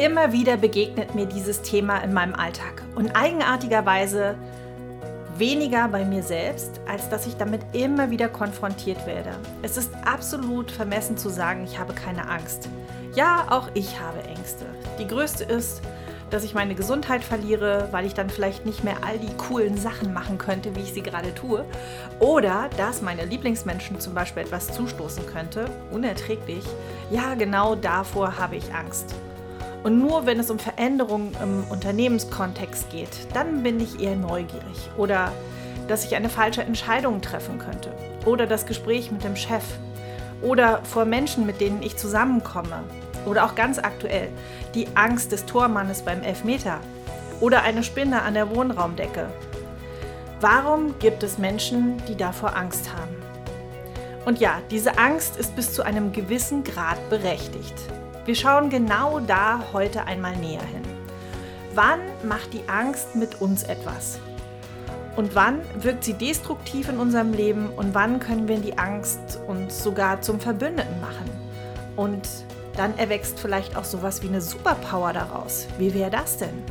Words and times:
Immer 0.00 0.32
wieder 0.32 0.56
begegnet 0.56 1.14
mir 1.14 1.26
dieses 1.26 1.60
Thema 1.60 1.98
in 1.98 2.14
meinem 2.14 2.34
Alltag 2.34 2.82
und 2.94 3.14
eigenartigerweise 3.14 4.34
weniger 5.36 5.88
bei 5.88 6.06
mir 6.06 6.22
selbst, 6.22 6.80
als 6.88 7.10
dass 7.10 7.26
ich 7.26 7.36
damit 7.36 7.60
immer 7.74 8.10
wieder 8.10 8.28
konfrontiert 8.28 9.06
werde. 9.06 9.28
Es 9.60 9.76
ist 9.76 9.90
absolut 10.06 10.70
vermessen 10.70 11.18
zu 11.18 11.28
sagen, 11.28 11.64
ich 11.64 11.78
habe 11.78 11.92
keine 11.92 12.30
Angst. 12.30 12.70
Ja, 13.14 13.46
auch 13.50 13.68
ich 13.74 14.00
habe 14.00 14.22
Ängste. 14.22 14.64
Die 14.98 15.06
größte 15.06 15.44
ist, 15.44 15.82
dass 16.30 16.44
ich 16.44 16.54
meine 16.54 16.74
Gesundheit 16.74 17.22
verliere, 17.22 17.88
weil 17.90 18.06
ich 18.06 18.14
dann 18.14 18.30
vielleicht 18.30 18.64
nicht 18.64 18.82
mehr 18.82 19.04
all 19.06 19.18
die 19.18 19.36
coolen 19.36 19.76
Sachen 19.76 20.14
machen 20.14 20.38
könnte, 20.38 20.74
wie 20.76 20.80
ich 20.80 20.94
sie 20.94 21.02
gerade 21.02 21.34
tue. 21.34 21.62
Oder 22.20 22.70
dass 22.78 23.02
meine 23.02 23.26
Lieblingsmenschen 23.26 24.00
zum 24.00 24.14
Beispiel 24.14 24.44
etwas 24.44 24.72
zustoßen 24.72 25.26
könnte, 25.26 25.66
unerträglich. 25.90 26.64
Ja, 27.10 27.34
genau 27.34 27.74
davor 27.74 28.38
habe 28.38 28.56
ich 28.56 28.72
Angst. 28.72 29.14
Und 29.82 29.98
nur 29.98 30.26
wenn 30.26 30.38
es 30.38 30.50
um 30.50 30.58
Veränderungen 30.58 31.34
im 31.42 31.64
Unternehmenskontext 31.70 32.90
geht, 32.90 33.08
dann 33.34 33.62
bin 33.62 33.80
ich 33.80 34.00
eher 34.00 34.16
neugierig. 34.16 34.90
Oder 34.96 35.32
dass 35.88 36.04
ich 36.04 36.14
eine 36.14 36.28
falsche 36.28 36.62
Entscheidung 36.62 37.20
treffen 37.20 37.58
könnte. 37.58 37.92
Oder 38.26 38.46
das 38.46 38.66
Gespräch 38.66 39.10
mit 39.10 39.24
dem 39.24 39.36
Chef. 39.36 39.64
Oder 40.42 40.80
vor 40.84 41.04
Menschen, 41.04 41.46
mit 41.46 41.60
denen 41.60 41.82
ich 41.82 41.96
zusammenkomme. 41.96 42.84
Oder 43.26 43.44
auch 43.44 43.54
ganz 43.54 43.78
aktuell 43.78 44.28
die 44.74 44.86
Angst 44.94 45.32
des 45.32 45.46
Tormannes 45.46 46.02
beim 46.02 46.22
Elfmeter. 46.22 46.80
Oder 47.40 47.62
eine 47.62 47.82
Spinne 47.82 48.22
an 48.22 48.34
der 48.34 48.54
Wohnraumdecke. 48.54 49.28
Warum 50.40 50.98
gibt 50.98 51.22
es 51.22 51.38
Menschen, 51.38 52.02
die 52.06 52.16
davor 52.16 52.56
Angst 52.56 52.90
haben? 52.94 53.16
Und 54.26 54.38
ja, 54.38 54.60
diese 54.70 54.98
Angst 54.98 55.36
ist 55.36 55.56
bis 55.56 55.72
zu 55.72 55.82
einem 55.82 56.12
gewissen 56.12 56.64
Grad 56.64 57.08
berechtigt. 57.08 57.74
Wir 58.26 58.34
schauen 58.34 58.68
genau 58.68 59.20
da 59.20 59.64
heute 59.72 60.04
einmal 60.04 60.36
näher 60.36 60.62
hin. 60.62 60.82
Wann 61.74 62.00
macht 62.22 62.52
die 62.52 62.68
Angst 62.68 63.14
mit 63.16 63.40
uns 63.40 63.62
etwas? 63.62 64.18
Und 65.16 65.34
wann 65.34 65.60
wirkt 65.80 66.04
sie 66.04 66.14
destruktiv 66.14 66.88
in 66.88 66.98
unserem 66.98 67.32
Leben 67.32 67.70
und 67.70 67.94
wann 67.94 68.20
können 68.20 68.46
wir 68.46 68.58
die 68.58 68.78
Angst 68.78 69.40
uns 69.46 69.82
sogar 69.82 70.20
zum 70.20 70.38
Verbündeten 70.38 71.00
machen? 71.00 71.30
Und 71.96 72.28
dann 72.76 72.96
erwächst 72.98 73.40
vielleicht 73.40 73.76
auch 73.76 73.84
sowas 73.84 74.22
wie 74.22 74.28
eine 74.28 74.40
Superpower 74.40 75.12
daraus. 75.12 75.66
Wie 75.78 75.92
wäre 75.94 76.10
das 76.10 76.36
denn? 76.36 76.62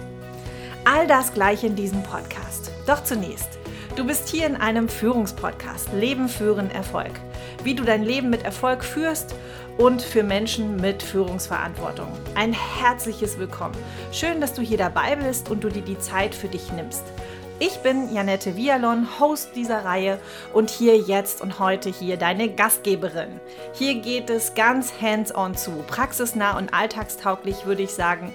All 0.86 1.08
das 1.08 1.34
gleich 1.34 1.64
in 1.64 1.76
diesem 1.76 2.04
Podcast. 2.04 2.72
Doch 2.88 3.04
zunächst, 3.04 3.60
du 3.96 4.06
bist 4.06 4.30
hier 4.30 4.48
in 4.48 4.56
einem 4.56 4.88
Führungspodcast 4.88 5.94
Leben 5.94 6.30
führen 6.30 6.72
Erfolg. 6.72 7.12
Wie 7.64 7.76
du 7.76 7.84
dein 7.84 8.04
Leben 8.04 8.30
mit 8.30 8.44
Erfolg 8.44 8.86
führst 8.86 9.36
und 9.78 10.02
für 10.02 10.24
Menschen 10.24 10.78
mit 10.78 11.04
Führungsverantwortung. 11.04 12.08
Ein 12.36 12.54
herzliches 12.54 13.38
Willkommen. 13.38 13.76
Schön, 14.14 14.40
dass 14.40 14.54
du 14.54 14.62
hier 14.62 14.78
dabei 14.78 15.18
bist 15.18 15.50
und 15.50 15.64
du 15.64 15.70
dir 15.70 15.82
die 15.82 16.00
Zeit 16.00 16.34
für 16.34 16.48
dich 16.48 16.72
nimmst. 16.72 17.04
Ich 17.62 17.80
bin 17.80 18.14
Janette 18.14 18.56
Vialon, 18.56 19.20
Host 19.20 19.50
dieser 19.56 19.84
Reihe 19.84 20.20
und 20.54 20.70
hier 20.70 20.98
jetzt 20.98 21.42
und 21.42 21.60
heute 21.60 21.90
hier 21.90 22.16
deine 22.16 22.48
Gastgeberin. 22.48 23.42
Hier 23.74 23.96
geht 23.96 24.30
es 24.30 24.54
ganz 24.54 24.94
hands-on 25.02 25.58
zu, 25.58 25.72
praxisnah 25.86 26.58
und 26.58 26.74
alltagstauglich 26.74 27.66
würde 27.66 27.82
ich 27.84 27.92
sagen. 27.92 28.34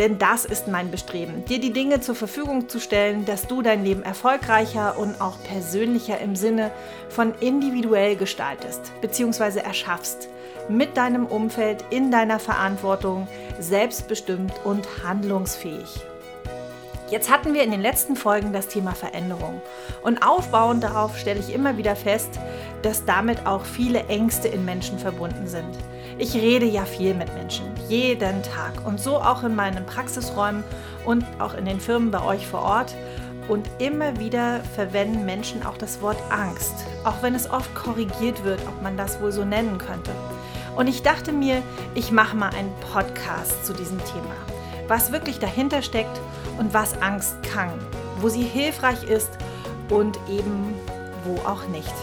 Denn 0.00 0.16
das 0.16 0.46
ist 0.46 0.66
mein 0.66 0.90
Bestreben, 0.90 1.44
dir 1.44 1.60
die 1.60 1.74
Dinge 1.74 2.00
zur 2.00 2.14
Verfügung 2.14 2.70
zu 2.70 2.80
stellen, 2.80 3.26
dass 3.26 3.46
du 3.46 3.60
dein 3.60 3.84
Leben 3.84 4.02
erfolgreicher 4.02 4.98
und 4.98 5.20
auch 5.20 5.36
persönlicher 5.44 6.18
im 6.20 6.36
Sinne 6.36 6.70
von 7.10 7.34
individuell 7.40 8.16
gestaltest 8.16 8.92
bzw. 9.02 9.58
erschaffst 9.58 10.30
mit 10.70 10.96
deinem 10.96 11.26
Umfeld 11.26 11.84
in 11.90 12.10
deiner 12.10 12.38
Verantwortung, 12.38 13.28
selbstbestimmt 13.58 14.54
und 14.64 14.88
handlungsfähig. 15.04 16.00
Jetzt 17.10 17.30
hatten 17.30 17.52
wir 17.52 17.62
in 17.62 17.70
den 17.70 17.82
letzten 17.82 18.16
Folgen 18.16 18.54
das 18.54 18.68
Thema 18.68 18.94
Veränderung. 18.94 19.60
Und 20.02 20.26
aufbauend 20.26 20.82
darauf 20.82 21.18
stelle 21.18 21.40
ich 21.40 21.52
immer 21.52 21.76
wieder 21.76 21.94
fest, 21.94 22.40
dass 22.80 23.04
damit 23.04 23.46
auch 23.46 23.66
viele 23.66 24.06
Ängste 24.06 24.48
in 24.48 24.64
Menschen 24.64 24.98
verbunden 24.98 25.46
sind. 25.46 25.76
Ich 26.20 26.34
rede 26.34 26.66
ja 26.66 26.84
viel 26.84 27.14
mit 27.14 27.32
Menschen, 27.32 27.64
jeden 27.88 28.42
Tag 28.42 28.84
und 28.84 29.00
so 29.00 29.16
auch 29.16 29.42
in 29.42 29.54
meinen 29.54 29.86
Praxisräumen 29.86 30.62
und 31.06 31.24
auch 31.38 31.54
in 31.54 31.64
den 31.64 31.80
Firmen 31.80 32.10
bei 32.10 32.22
euch 32.22 32.46
vor 32.46 32.60
Ort. 32.60 32.94
Und 33.48 33.66
immer 33.78 34.18
wieder 34.18 34.60
verwenden 34.74 35.24
Menschen 35.24 35.64
auch 35.64 35.78
das 35.78 36.02
Wort 36.02 36.18
Angst, 36.28 36.74
auch 37.04 37.22
wenn 37.22 37.34
es 37.34 37.50
oft 37.50 37.74
korrigiert 37.74 38.44
wird, 38.44 38.60
ob 38.68 38.82
man 38.82 38.98
das 38.98 39.18
wohl 39.22 39.32
so 39.32 39.46
nennen 39.46 39.78
könnte. 39.78 40.10
Und 40.76 40.88
ich 40.88 41.00
dachte 41.00 41.32
mir, 41.32 41.62
ich 41.94 42.12
mache 42.12 42.36
mal 42.36 42.50
einen 42.50 42.72
Podcast 42.92 43.64
zu 43.64 43.72
diesem 43.72 43.98
Thema, 44.04 44.36
was 44.88 45.12
wirklich 45.12 45.38
dahinter 45.38 45.80
steckt 45.80 46.20
und 46.58 46.74
was 46.74 47.00
Angst 47.00 47.42
kann, 47.42 47.72
wo 48.20 48.28
sie 48.28 48.42
hilfreich 48.42 49.04
ist 49.04 49.30
und 49.88 50.18
eben 50.28 50.74
wo 51.24 51.36
auch 51.48 51.66
nicht. 51.68 51.94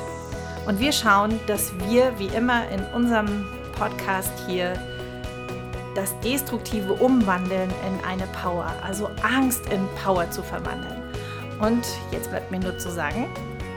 Und 0.66 0.80
wir 0.80 0.92
schauen, 0.92 1.40
dass 1.46 1.72
wir 1.88 2.18
wie 2.18 2.36
immer 2.36 2.68
in 2.70 2.84
unserem 2.96 3.46
Podcast 3.78 4.34
hier 4.48 4.74
das 5.94 6.20
Destruktive 6.22 6.94
umwandeln 6.94 7.70
in 7.86 8.06
eine 8.06 8.26
Power, 8.28 8.66
also 8.84 9.06
Angst 9.22 9.68
in 9.72 9.88
Power 10.04 10.30
zu 10.32 10.42
verwandeln. 10.42 11.04
Und 11.62 11.86
jetzt 12.12 12.32
bleibt 12.32 12.50
mir 12.50 12.60
nur 12.60 12.80
zu 12.80 12.92
sagen, 12.92 13.28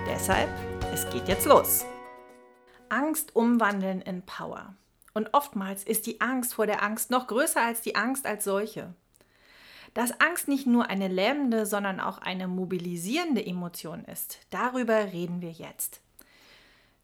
deshalb, 0.08 0.48
es 0.94 1.08
geht 1.10 1.28
jetzt 1.28 1.44
los. 1.46 1.84
Angst 2.88 3.36
umwandeln 3.36 4.00
in 4.00 4.22
Power. 4.22 4.74
Und 5.12 5.34
oftmals 5.34 5.84
ist 5.84 6.06
die 6.06 6.22
Angst 6.22 6.54
vor 6.54 6.66
der 6.66 6.82
Angst 6.82 7.10
noch 7.10 7.26
größer 7.26 7.60
als 7.60 7.82
die 7.82 7.94
Angst 7.94 8.26
als 8.26 8.44
solche. 8.44 8.94
Dass 9.92 10.18
Angst 10.18 10.48
nicht 10.48 10.66
nur 10.66 10.88
eine 10.88 11.08
lähmende, 11.08 11.66
sondern 11.66 12.00
auch 12.00 12.18
eine 12.18 12.48
mobilisierende 12.48 13.44
Emotion 13.44 14.04
ist, 14.04 14.38
darüber 14.48 15.12
reden 15.12 15.42
wir 15.42 15.52
jetzt. 15.52 16.00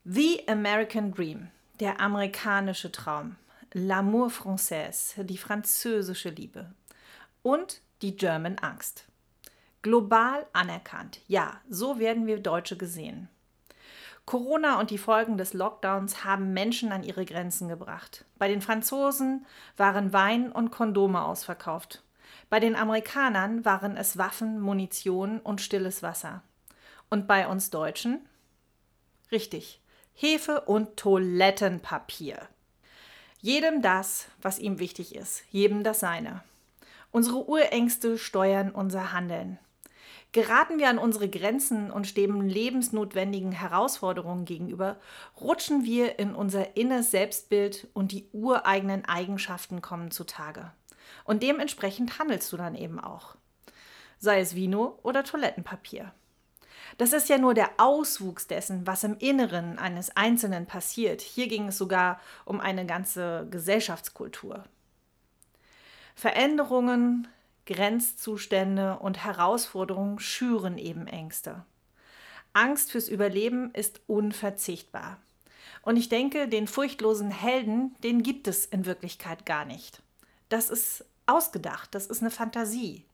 The 0.04 0.48
American 0.48 1.12
Dream, 1.12 1.48
der 1.80 2.00
amerikanische 2.00 2.90
Traum, 2.90 3.36
L'amour 3.74 4.30
français, 4.30 5.22
die 5.24 5.36
französische 5.36 6.30
Liebe 6.30 6.72
und 7.42 7.82
die 8.00 8.16
German 8.16 8.58
Angst. 8.58 9.04
Global 9.82 10.46
anerkannt, 10.52 11.20
ja, 11.28 11.60
so 11.68 11.98
werden 11.98 12.26
wir 12.26 12.40
Deutsche 12.40 12.76
gesehen. 12.76 13.28
Corona 14.24 14.80
und 14.80 14.90
die 14.90 14.98
Folgen 14.98 15.36
des 15.36 15.52
Lockdowns 15.52 16.24
haben 16.24 16.52
Menschen 16.52 16.90
an 16.90 17.04
ihre 17.04 17.24
Grenzen 17.24 17.68
gebracht. 17.68 18.24
Bei 18.38 18.48
den 18.48 18.60
Franzosen 18.60 19.46
waren 19.76 20.12
Wein 20.12 20.50
und 20.50 20.72
Kondome 20.72 21.22
ausverkauft. 21.22 22.02
Bei 22.48 22.58
den 22.58 22.74
Amerikanern 22.74 23.64
waren 23.64 23.96
es 23.96 24.18
Waffen, 24.18 24.60
Munition 24.60 25.38
und 25.38 25.60
stilles 25.60 26.02
Wasser. 26.02 26.42
Und 27.08 27.28
bei 27.28 27.46
uns 27.46 27.70
Deutschen? 27.70 28.26
Richtig, 29.30 29.80
Hefe 30.18 30.62
und 30.62 30.96
Toilettenpapier. 30.96 32.48
Jedem 33.42 33.82
das, 33.82 34.28
was 34.40 34.58
ihm 34.58 34.78
wichtig 34.78 35.14
ist, 35.14 35.42
jedem 35.50 35.84
das 35.84 36.00
seine. 36.00 36.42
Unsere 37.10 37.46
Urängste 37.46 38.16
steuern 38.16 38.70
unser 38.70 39.12
Handeln. 39.12 39.58
Geraten 40.32 40.78
wir 40.78 40.88
an 40.88 40.96
unsere 40.96 41.28
Grenzen 41.28 41.90
und 41.90 42.06
stehen 42.06 42.48
lebensnotwendigen 42.48 43.52
Herausforderungen 43.52 44.46
gegenüber, 44.46 44.96
rutschen 45.38 45.84
wir 45.84 46.18
in 46.18 46.34
unser 46.34 46.78
inneres 46.78 47.10
Selbstbild 47.10 47.86
und 47.92 48.10
die 48.10 48.26
ureigenen 48.32 49.04
Eigenschaften 49.04 49.82
kommen 49.82 50.10
zutage. 50.10 50.72
Und 51.24 51.42
dementsprechend 51.42 52.18
handelst 52.18 52.50
du 52.54 52.56
dann 52.56 52.74
eben 52.74 52.98
auch. 52.98 53.36
Sei 54.16 54.40
es 54.40 54.54
Vino 54.54 54.98
oder 55.02 55.24
Toilettenpapier. 55.24 56.14
Das 56.98 57.12
ist 57.12 57.28
ja 57.28 57.36
nur 57.36 57.52
der 57.52 57.70
Auswuchs 57.76 58.46
dessen, 58.46 58.86
was 58.86 59.04
im 59.04 59.18
Inneren 59.18 59.78
eines 59.78 60.16
Einzelnen 60.16 60.66
passiert. 60.66 61.20
Hier 61.20 61.46
ging 61.46 61.68
es 61.68 61.78
sogar 61.78 62.20
um 62.44 62.60
eine 62.60 62.86
ganze 62.86 63.46
Gesellschaftskultur. 63.50 64.64
Veränderungen, 66.14 67.28
Grenzzustände 67.66 68.98
und 68.98 69.24
Herausforderungen 69.24 70.18
schüren 70.18 70.78
eben 70.78 71.06
Ängste. 71.06 71.64
Angst 72.54 72.92
fürs 72.92 73.08
Überleben 73.08 73.70
ist 73.74 74.00
unverzichtbar. 74.06 75.18
Und 75.82 75.98
ich 75.98 76.08
denke, 76.08 76.48
den 76.48 76.66
furchtlosen 76.66 77.30
Helden, 77.30 77.94
den 78.02 78.22
gibt 78.22 78.48
es 78.48 78.64
in 78.64 78.86
Wirklichkeit 78.86 79.44
gar 79.44 79.66
nicht. 79.66 80.02
Das 80.48 80.70
ist 80.70 81.04
ausgedacht, 81.26 81.94
das 81.94 82.06
ist 82.06 82.22
eine 82.22 82.30
Fantasie. 82.30 83.04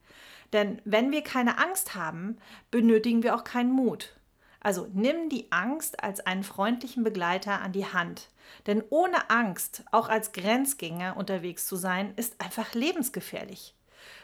Denn 0.53 0.81
wenn 0.85 1.11
wir 1.11 1.23
keine 1.23 1.59
Angst 1.59 1.95
haben, 1.95 2.37
benötigen 2.71 3.23
wir 3.23 3.35
auch 3.35 3.45
keinen 3.45 3.73
Mut. 3.73 4.17
Also 4.61 4.89
nimm 4.93 5.29
die 5.29 5.51
Angst 5.51 6.03
als 6.03 6.21
einen 6.21 6.45
freundlichen 6.45 7.03
Begleiter 7.03 7.61
an 7.63 7.73
die 7.73 7.87
Hand. 7.87 8.29
Denn 8.67 8.83
ohne 8.91 9.31
Angst, 9.31 9.83
auch 9.91 10.09
als 10.09 10.33
Grenzgänger 10.33 11.17
unterwegs 11.17 11.67
zu 11.67 11.77
sein, 11.77 12.13
ist 12.17 12.41
einfach 12.41 12.75
lebensgefährlich. 12.75 13.75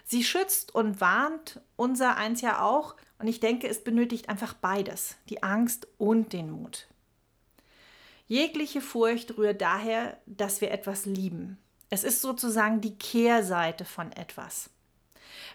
Sie 0.04 0.22
schützt 0.22 0.74
und 0.74 1.00
warnt 1.00 1.60
unser 1.76 2.16
eins 2.16 2.40
ja 2.40 2.62
auch. 2.62 2.94
Und 3.18 3.26
ich 3.26 3.40
denke, 3.40 3.68
es 3.68 3.82
benötigt 3.82 4.28
einfach 4.28 4.54
beides, 4.54 5.16
die 5.28 5.42
Angst 5.42 5.88
und 5.98 6.32
den 6.32 6.50
Mut. 6.50 6.86
Jegliche 8.28 8.80
Furcht 8.80 9.38
rührt 9.38 9.60
daher, 9.60 10.18
dass 10.26 10.60
wir 10.60 10.70
etwas 10.70 11.04
lieben. 11.04 11.58
Es 11.90 12.04
ist 12.04 12.20
sozusagen 12.20 12.80
die 12.80 12.96
Kehrseite 12.96 13.84
von 13.84 14.12
etwas. 14.12 14.70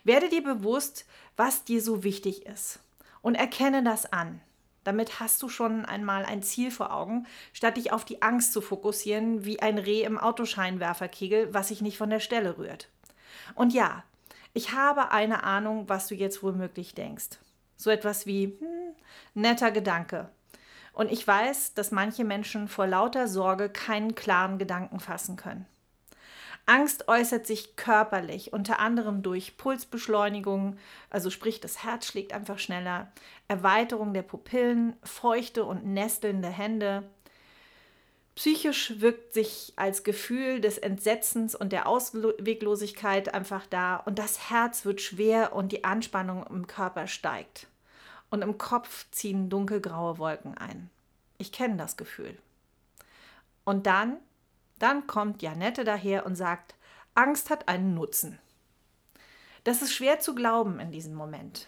Werde 0.04 0.30
dir 0.30 0.44
bewusst, 0.44 1.06
was 1.38 1.64
dir 1.64 1.82
so 1.82 2.04
wichtig 2.04 2.46
ist 2.46 2.80
und 3.22 3.36
erkenne 3.36 3.84
das 3.84 4.12
an. 4.12 4.42
Damit 4.84 5.22
hast 5.22 5.42
du 5.42 5.48
schon 5.48 5.86
einmal 5.86 6.26
ein 6.26 6.44
Ziel 6.44 6.70
vor 6.70 6.94
Augen, 6.94 7.26
statt 7.54 7.78
dich 7.78 7.94
auf 7.94 8.04
die 8.04 8.22
Angst 8.22 8.52
zu 8.52 8.60
fokussieren, 8.60 9.46
wie 9.46 9.62
ein 9.62 9.78
Reh 9.78 10.04
im 10.04 10.18
Autoscheinwerferkegel, 10.18 11.54
was 11.54 11.70
sich 11.70 11.82
nicht 11.82 11.98
von 11.98 12.10
der 12.10 12.20
Stelle 12.20 12.58
rührt. 12.58 12.90
Und 13.56 13.74
ja, 13.74 14.04
ich 14.54 14.74
habe 14.74 15.12
eine 15.12 15.44
Ahnung, 15.44 15.88
was 15.88 16.08
du 16.08 16.16
jetzt 16.16 16.44
womöglich 16.44 16.94
denkst. 16.94 17.40
So 17.78 17.90
etwas 17.90 18.26
wie, 18.26 18.58
hm, 18.60 18.96
netter 19.34 19.72
Gedanke. 19.72 20.30
Und 20.92 21.12
ich 21.12 21.26
weiß, 21.26 21.74
dass 21.74 21.92
manche 21.92 22.24
Menschen 22.24 22.68
vor 22.68 22.86
lauter 22.86 23.28
Sorge 23.28 23.70
keinen 23.70 24.16
klaren 24.16 24.60
Gedanken 24.60 25.00
fassen 25.00 25.38
können. 25.38 25.66
Angst 26.66 27.10
äußert 27.10 27.46
sich 27.46 27.76
körperlich, 27.76 28.54
unter 28.54 28.80
anderem 28.80 29.22
durch 29.22 29.58
Pulsbeschleunigung, 29.58 30.78
also 31.10 31.30
sprich 31.30 31.60
das 31.60 31.84
Herz 31.84 32.08
schlägt 32.08 32.32
einfach 32.32 32.58
schneller, 32.58 33.12
Erweiterung 33.50 34.14
der 34.14 34.22
Pupillen, 34.22 34.96
feuchte 35.04 35.66
und 35.66 35.86
nestelnde 35.86 36.48
Hände. 36.48 37.04
Psychisch 38.36 39.00
wirkt 39.02 39.34
sich 39.34 39.74
als 39.76 40.04
Gefühl 40.04 40.62
des 40.62 40.78
Entsetzens 40.78 41.54
und 41.54 41.72
der 41.72 41.88
Ausweglosigkeit 41.88 43.34
einfach 43.34 43.68
da 43.68 43.98
und 43.98 44.18
das 44.18 44.50
Herz 44.50 44.86
wird 44.86 45.02
schwer 45.02 45.54
und 45.54 45.72
die 45.72 45.84
Anspannung 45.84 46.48
im 46.48 46.66
Körper 46.66 47.08
steigt. 47.08 47.68
Und 48.30 48.42
im 48.42 48.58
Kopf 48.58 49.06
ziehen 49.12 49.50
dunkelgraue 49.50 50.18
Wolken 50.18 50.58
ein. 50.58 50.90
Ich 51.38 51.52
kenne 51.52 51.76
das 51.76 51.98
Gefühl. 51.98 52.36
Und 53.66 53.86
dann 53.86 54.18
dann 54.84 55.08
kommt 55.08 55.42
Janette 55.42 55.86
daher 55.86 56.26
und 56.26 56.36
sagt, 56.36 56.76
Angst 57.16 57.50
hat 57.50 57.70
einen 57.70 57.94
Nutzen. 57.94 58.38
Das 59.64 59.82
ist 59.82 59.94
schwer 59.94 60.20
zu 60.20 60.36
glauben 60.36 60.82
in 60.82 60.92
diesem 60.92 61.14
Moment. 61.14 61.68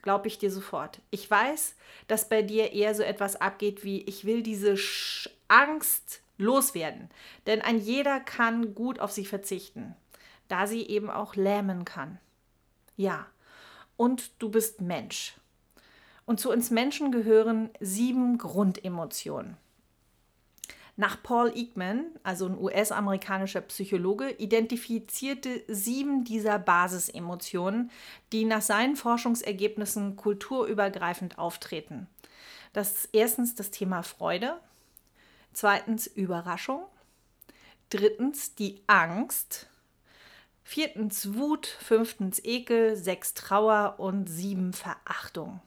Glaube 0.00 0.28
ich 0.28 0.38
dir 0.38 0.50
sofort. 0.50 1.02
Ich 1.10 1.30
weiß, 1.30 1.76
dass 2.08 2.30
bei 2.30 2.40
dir 2.40 2.72
eher 2.72 2.94
so 2.94 3.02
etwas 3.02 3.36
abgeht 3.36 3.84
wie, 3.84 4.00
ich 4.04 4.24
will 4.24 4.42
diese 4.42 4.78
Sch 4.78 5.28
Angst 5.48 6.22
loswerden. 6.38 7.10
Denn 7.46 7.60
ein 7.60 7.78
jeder 7.78 8.20
kann 8.20 8.74
gut 8.74 9.00
auf 9.00 9.12
sie 9.12 9.26
verzichten, 9.26 9.94
da 10.48 10.66
sie 10.66 10.86
eben 10.86 11.10
auch 11.10 11.34
lähmen 11.34 11.84
kann. 11.84 12.18
Ja, 12.96 13.26
und 13.98 14.30
du 14.38 14.48
bist 14.48 14.80
Mensch. 14.80 15.34
Und 16.24 16.40
zu 16.40 16.50
uns 16.50 16.70
Menschen 16.70 17.12
gehören 17.12 17.68
sieben 17.80 18.38
Grundemotionen. 18.38 19.58
Nach 21.00 21.22
Paul 21.22 21.50
Ekman, 21.56 22.04
also 22.24 22.44
ein 22.44 22.58
US-amerikanischer 22.58 23.62
Psychologe, 23.62 24.32
identifizierte 24.32 25.62
sieben 25.66 26.24
dieser 26.24 26.58
Basisemotionen, 26.58 27.90
die 28.32 28.44
nach 28.44 28.60
seinen 28.60 28.96
Forschungsergebnissen 28.96 30.16
kulturübergreifend 30.16 31.38
auftreten. 31.38 32.06
Das 32.74 32.92
ist 32.92 33.08
erstens 33.14 33.54
das 33.54 33.70
Thema 33.70 34.02
Freude, 34.02 34.60
zweitens 35.54 36.06
Überraschung, 36.06 36.82
drittens 37.88 38.54
die 38.54 38.82
Angst, 38.86 39.70
viertens 40.64 41.32
Wut, 41.32 41.66
fünftens 41.66 42.44
Ekel, 42.44 42.94
sechs 42.94 43.32
Trauer 43.32 43.94
und 43.96 44.26
sieben 44.26 44.74
Verachtung. 44.74 45.62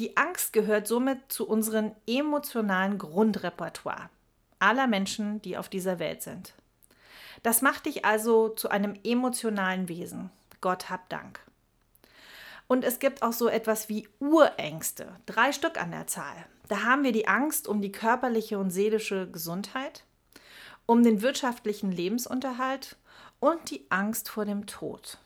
Die 0.00 0.16
Angst 0.16 0.52
gehört 0.52 0.88
somit 0.88 1.20
zu 1.32 1.48
unserem 1.48 1.92
emotionalen 2.08 2.98
Grundrepertoire 2.98 4.10
aller 4.58 4.86
Menschen, 4.86 5.42
die 5.42 5.56
auf 5.56 5.68
dieser 5.68 5.98
Welt 5.98 6.22
sind. 6.22 6.54
Das 7.42 7.62
macht 7.62 7.86
dich 7.86 8.04
also 8.04 8.48
zu 8.48 8.68
einem 8.68 8.94
emotionalen 9.04 9.88
Wesen. 9.88 10.30
Gott 10.60 10.90
hab 10.90 11.08
Dank. 11.08 11.40
Und 12.66 12.84
es 12.84 12.98
gibt 12.98 13.22
auch 13.22 13.32
so 13.32 13.48
etwas 13.48 13.88
wie 13.88 14.08
Urängste, 14.18 15.14
drei 15.26 15.52
Stück 15.52 15.80
an 15.80 15.92
der 15.92 16.06
Zahl. 16.06 16.46
Da 16.68 16.82
haben 16.82 17.04
wir 17.04 17.12
die 17.12 17.28
Angst 17.28 17.68
um 17.68 17.80
die 17.80 17.92
körperliche 17.92 18.58
und 18.58 18.70
seelische 18.70 19.30
Gesundheit, 19.30 20.02
um 20.84 21.04
den 21.04 21.22
wirtschaftlichen 21.22 21.92
Lebensunterhalt 21.92 22.96
und 23.38 23.70
die 23.70 23.86
Angst 23.90 24.28
vor 24.28 24.44
dem 24.44 24.66
Tod. 24.66 25.18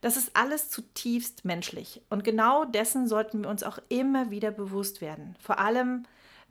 Das 0.00 0.16
ist 0.16 0.36
alles 0.36 0.68
zutiefst 0.68 1.44
menschlich 1.44 2.02
und 2.10 2.24
genau 2.24 2.64
dessen 2.64 3.06
sollten 3.06 3.42
wir 3.42 3.50
uns 3.50 3.62
auch 3.62 3.78
immer 3.88 4.30
wieder 4.30 4.50
bewusst 4.50 5.00
werden. 5.00 5.36
Vor 5.40 5.60
allem 5.60 6.04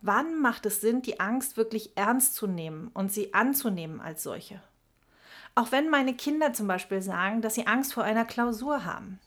Wann 0.04 0.40
macht 0.40 0.66
es 0.66 0.80
Sinn, 0.80 1.00
die 1.02 1.20
Angst 1.20 1.56
wirklich 1.56 1.96
ernst 1.96 2.34
zu 2.34 2.48
nehmen 2.48 2.90
und 2.92 3.12
sie 3.12 3.34
anzunehmen 3.34 4.00
als 4.00 4.24
solche? 4.24 4.60
Auch 5.54 5.70
wenn 5.70 5.90
meine 5.90 6.14
Kinder 6.14 6.52
zum 6.52 6.66
Beispiel 6.66 7.00
sagen, 7.00 7.40
dass 7.40 7.54
sie 7.54 7.68
Angst 7.68 7.94
vor 7.94 8.02
einer 8.02 8.24
Klausur 8.24 8.84
haben, 8.84 9.20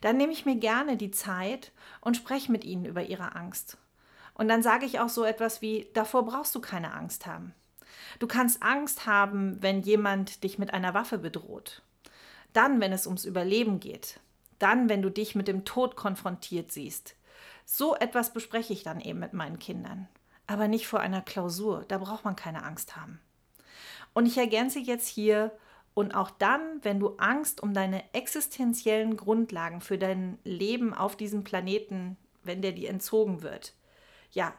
dann 0.00 0.16
nehme 0.16 0.32
ich 0.32 0.46
mir 0.46 0.56
gerne 0.56 0.96
die 0.96 1.10
Zeit 1.10 1.70
und 2.00 2.16
spreche 2.16 2.50
mit 2.50 2.64
ihnen 2.64 2.86
über 2.86 3.02
ihre 3.02 3.36
Angst. 3.36 3.76
Und 4.32 4.48
dann 4.48 4.62
sage 4.62 4.86
ich 4.86 5.00
auch 5.00 5.10
so 5.10 5.22
etwas 5.24 5.60
wie, 5.60 5.90
davor 5.92 6.24
brauchst 6.24 6.54
du 6.54 6.62
keine 6.62 6.94
Angst 6.94 7.26
haben. 7.26 7.52
Du 8.18 8.26
kannst 8.26 8.62
Angst 8.62 9.04
haben, 9.04 9.62
wenn 9.62 9.82
jemand 9.82 10.44
dich 10.44 10.58
mit 10.58 10.72
einer 10.72 10.94
Waffe 10.94 11.18
bedroht. 11.18 11.82
Dann, 12.54 12.80
wenn 12.80 12.94
es 12.94 13.06
ums 13.06 13.26
Überleben 13.26 13.80
geht. 13.80 14.18
Dann, 14.58 14.88
wenn 14.88 15.02
du 15.02 15.10
dich 15.10 15.34
mit 15.34 15.46
dem 15.46 15.66
Tod 15.66 15.94
konfrontiert 15.94 16.72
siehst. 16.72 17.16
So 17.66 17.96
etwas 17.96 18.32
bespreche 18.32 18.72
ich 18.72 18.82
dann 18.82 18.98
eben 18.98 19.18
mit 19.18 19.34
meinen 19.34 19.58
Kindern 19.58 20.08
aber 20.46 20.68
nicht 20.68 20.86
vor 20.86 21.00
einer 21.00 21.22
Klausur. 21.22 21.84
Da 21.88 21.98
braucht 21.98 22.24
man 22.24 22.36
keine 22.36 22.64
Angst 22.64 22.96
haben. 22.96 23.20
Und 24.12 24.26
ich 24.26 24.36
ergänze 24.38 24.78
jetzt 24.78 25.08
hier, 25.08 25.52
und 25.94 26.14
auch 26.14 26.30
dann, 26.30 26.82
wenn 26.82 27.00
du 27.00 27.16
Angst 27.18 27.62
um 27.62 27.74
deine 27.74 28.02
existenziellen 28.14 29.16
Grundlagen 29.16 29.80
für 29.80 29.98
dein 29.98 30.38
Leben 30.42 30.94
auf 30.94 31.16
diesem 31.16 31.44
Planeten, 31.44 32.16
wenn 32.42 32.62
der 32.62 32.72
dir 32.72 32.88
entzogen 32.88 33.42
wird, 33.42 33.74
ja, 34.30 34.54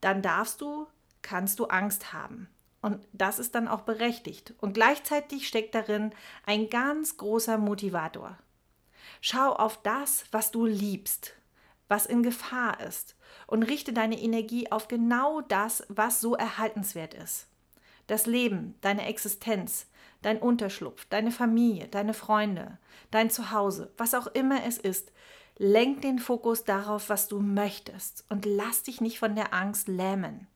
dann 0.00 0.20
darfst 0.20 0.60
du, 0.60 0.86
kannst 1.22 1.58
du 1.58 1.66
Angst 1.66 2.12
haben. 2.12 2.48
Und 2.80 3.04
das 3.12 3.38
ist 3.38 3.54
dann 3.54 3.66
auch 3.66 3.80
berechtigt. 3.80 4.54
Und 4.58 4.74
gleichzeitig 4.74 5.48
steckt 5.48 5.74
darin 5.74 6.12
ein 6.44 6.70
ganz 6.70 7.16
großer 7.16 7.58
Motivator. 7.58 8.38
Schau 9.20 9.52
auf 9.54 9.82
das, 9.82 10.26
was 10.30 10.50
du 10.50 10.66
liebst, 10.66 11.34
was 11.88 12.06
in 12.06 12.22
Gefahr 12.22 12.78
ist 12.80 13.16
und 13.46 13.62
richte 13.62 13.92
deine 13.92 14.20
Energie 14.20 14.70
auf 14.70 14.88
genau 14.88 15.40
das, 15.40 15.84
was 15.88 16.20
so 16.20 16.34
erhaltenswert 16.34 17.14
ist. 17.14 17.46
Das 18.06 18.26
Leben, 18.26 18.74
deine 18.80 19.06
Existenz, 19.06 19.86
dein 20.22 20.38
Unterschlupf, 20.38 21.06
deine 21.06 21.30
Familie, 21.30 21.88
deine 21.88 22.14
Freunde, 22.14 22.78
dein 23.10 23.30
Zuhause, 23.30 23.92
was 23.96 24.14
auch 24.14 24.26
immer 24.28 24.64
es 24.64 24.78
ist, 24.78 25.12
lenk 25.58 26.02
den 26.02 26.18
Fokus 26.18 26.64
darauf, 26.64 27.08
was 27.08 27.28
du 27.28 27.40
möchtest 27.40 28.24
und 28.28 28.46
lass 28.46 28.82
dich 28.84 29.00
nicht 29.00 29.18
von 29.18 29.34
der 29.34 29.52
Angst 29.52 29.88
lähmen. 29.88 30.46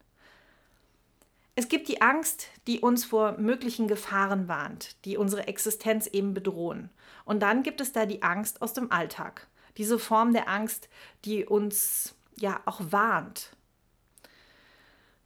Es 1.54 1.68
gibt 1.68 1.88
die 1.88 2.00
Angst, 2.00 2.46
die 2.66 2.80
uns 2.80 3.04
vor 3.04 3.32
möglichen 3.32 3.87
Gefahren 3.87 4.49
warnt, 4.49 4.96
die 5.04 5.18
unsere 5.18 5.49
Existenz 5.49 6.06
eben 6.06 6.32
bedrohen. 6.32 6.88
Und 7.26 7.40
dann 7.40 7.62
gibt 7.62 7.82
es 7.82 7.92
da 7.92 8.06
die 8.06 8.23
Angst 8.23 8.62
aus 8.62 8.73
dem 8.73 8.90
Alltag. 8.90 9.49
Diese 9.76 9.99
Form 9.99 10.32
der 10.32 10.49
Angst, 10.49 10.88
die 11.26 11.44
uns 11.44 12.14
ja 12.42 12.61
auch 12.66 12.80
warnt. 12.90 13.56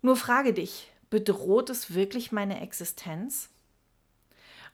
Nur 0.02 0.16
frage 0.16 0.52
dich, 0.52 0.92
bedroht 1.10 1.70
es 1.70 1.94
wirklich 1.94 2.30
meine 2.30 2.60
Existenz? 2.60 3.48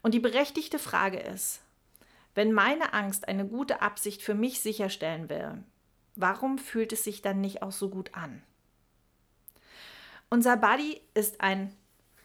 Und 0.03 0.13
die 0.13 0.21
berechtigte 0.21 0.79
Frage 0.79 1.19
ist, 1.19 1.63
wenn 2.35 2.53
meine 2.53 2.93
Angst 2.93 3.29
eine 3.29 3.47
gute 3.47 3.81
Absicht 3.81 4.21
für 4.21 4.35
mich 4.35 4.61
sicherstellen 4.61 5.31
will, 5.31 5.63
warum 6.17 6.59
fühlt 6.59 6.93
es 6.93 7.05
sich 7.05 7.23
dann 7.23 7.41
nicht 7.41 7.63
auch 7.63 7.73
so 7.73 7.89
gut 7.89 8.15
an? 8.15 8.43
Unser 10.29 10.57
Body 10.57 11.01
ist 11.15 11.41
ein 11.41 11.75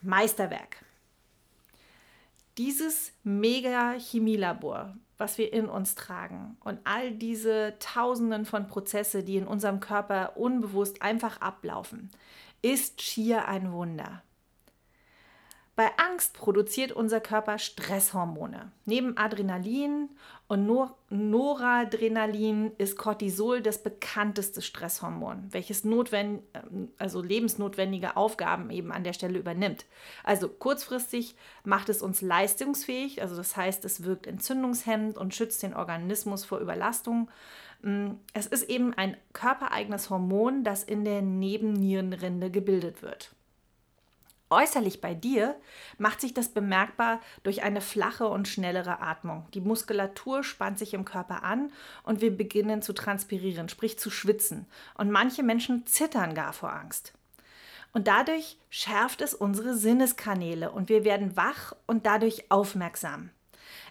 Meisterwerk. 0.01 0.83
Dieses 2.57 3.11
Mega-Chemielabor 3.23 4.95
was 5.17 5.37
wir 5.37 5.51
in 5.51 5.67
uns 5.67 5.95
tragen 5.95 6.57
und 6.63 6.79
all 6.83 7.11
diese 7.11 7.75
Tausenden 7.79 8.45
von 8.45 8.67
Prozesse, 8.67 9.23
die 9.23 9.37
in 9.37 9.47
unserem 9.47 9.79
Körper 9.79 10.37
unbewusst 10.37 11.01
einfach 11.01 11.41
ablaufen, 11.41 12.11
ist 12.61 13.01
schier 13.01 13.47
ein 13.47 13.71
Wunder. 13.71 14.21
Bei 15.75 15.91
Angst 15.97 16.33
produziert 16.33 16.91
unser 16.91 17.21
Körper 17.21 17.59
Stresshormone. 17.59 18.71
Neben 18.85 19.15
Adrenalin 19.15 20.09
und 20.47 20.65
Nor 20.65 20.95
Noradrenalin 21.09 22.71
ist 22.77 22.97
Cortisol 22.97 23.61
das 23.61 23.83
bekannteste 23.83 24.61
Stresshormon, 24.61 25.47
welches 25.51 25.83
notwend 25.83 26.41
ähm, 26.53 26.89
also 26.97 27.21
lebensnotwendige 27.21 28.15
Aufgaben 28.15 28.69
eben 28.69 28.91
an 28.91 29.03
der 29.03 29.13
Stelle 29.13 29.39
übernimmt. 29.39 29.85
Also 30.23 30.47
kurzfristig 30.47 31.35
macht 31.65 31.89
es 31.89 32.01
uns 32.01 32.21
leistungsfähig, 32.21 33.21
also 33.21 33.35
das 33.35 33.57
heißt, 33.57 33.83
es 33.83 34.03
wirkt 34.03 34.25
entzündungshemmend 34.25 35.17
und 35.17 35.35
schützt 35.35 35.63
den 35.63 35.73
Organismus 35.73 36.45
vor 36.45 36.59
Überlastung. 36.59 37.29
Mm, 37.81 38.11
es 38.33 38.47
ist 38.47 38.69
eben 38.69 38.93
ein 38.93 39.17
körpereigenes 39.33 40.09
Hormon, 40.09 40.63
das 40.63 40.83
in 40.83 41.03
der 41.03 41.21
Nebennierenrinde 41.21 42.51
gebildet 42.51 43.01
wird. 43.01 43.31
Äußerlich 44.49 45.01
bei 45.01 45.13
dir 45.13 45.59
macht 45.97 46.21
sich 46.21 46.33
das 46.33 46.49
bemerkbar 46.49 47.19
durch 47.43 47.63
eine 47.63 47.81
flache 47.81 48.27
und 48.27 48.47
schnellere 48.47 49.01
Atmung. 49.01 49.45
Die 49.53 49.59
Muskulatur 49.59 50.43
spannt 50.43 50.79
sich 50.79 50.93
im 50.93 51.03
Körper 51.03 51.43
an 51.43 51.71
und 52.03 52.21
wir 52.21 52.35
beginnen 52.35 52.81
zu 52.81 52.93
transpirieren, 52.93 53.67
sprich 53.67 53.99
zu 53.99 54.09
schwitzen. 54.09 54.65
Und 54.95 55.11
manche 55.11 55.43
Menschen 55.43 55.85
zittern 55.85 56.33
gar 56.33 56.53
vor 56.53 56.71
Angst. 56.71 57.13
Und 57.91 58.07
dadurch 58.07 58.57
schärft 58.69 59.21
es 59.21 59.33
unsere 59.33 59.75
Sinneskanäle 59.75 60.71
und 60.71 60.87
wir 60.87 61.03
werden 61.03 61.35
wach 61.35 61.73
und 61.85 62.05
dadurch 62.05 62.49
aufmerksam. 62.49 63.31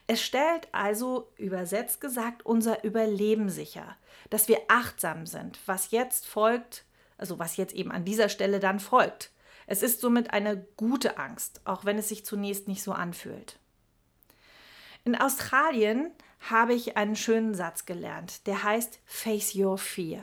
Es 0.06 0.22
stellt 0.22 0.68
also, 0.72 1.32
übersetzt 1.36 2.00
gesagt, 2.00 2.46
unser 2.46 2.84
Überleben 2.84 3.50
sicher, 3.50 3.96
dass 4.30 4.48
wir 4.48 4.58
achtsam 4.68 5.26
sind, 5.26 5.58
was 5.66 5.90
jetzt 5.90 6.26
folgt, 6.26 6.84
also 7.18 7.38
was 7.38 7.56
jetzt 7.56 7.74
eben 7.74 7.90
an 7.90 8.04
dieser 8.04 8.28
Stelle 8.28 8.60
dann 8.60 8.80
folgt. 8.80 9.32
Es 9.66 9.82
ist 9.82 10.00
somit 10.00 10.32
eine 10.32 10.66
gute 10.76 11.18
Angst, 11.18 11.60
auch 11.64 11.84
wenn 11.84 11.98
es 11.98 12.08
sich 12.08 12.24
zunächst 12.24 12.68
nicht 12.68 12.82
so 12.82 12.92
anfühlt. 12.92 13.58
In 15.04 15.16
Australien 15.16 16.10
habe 16.40 16.74
ich 16.74 16.96
einen 16.96 17.16
schönen 17.16 17.54
Satz 17.54 17.86
gelernt, 17.86 18.46
der 18.46 18.62
heißt 18.62 19.00
Face 19.04 19.54
Your 19.54 19.78
Fear. 19.78 20.22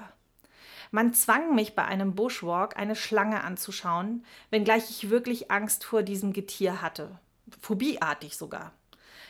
Man 0.92 1.14
zwang 1.14 1.56
mich 1.56 1.76
bei 1.76 1.84
einem 1.86 2.16
Bushwalk 2.16 2.78
eine 2.78 2.96
Schlange 2.96 3.44
anzuschauen, 3.44 4.26
wenngleich 4.50 4.90
ich 4.90 5.10
wirklich 5.10 5.50
Angst 5.50 5.84
vor 5.84 6.04
diesem 6.04 6.34
Getier 6.34 6.82
hatte. 6.82 7.18
Phobieartig 7.60 8.38
sogar. 8.38 8.74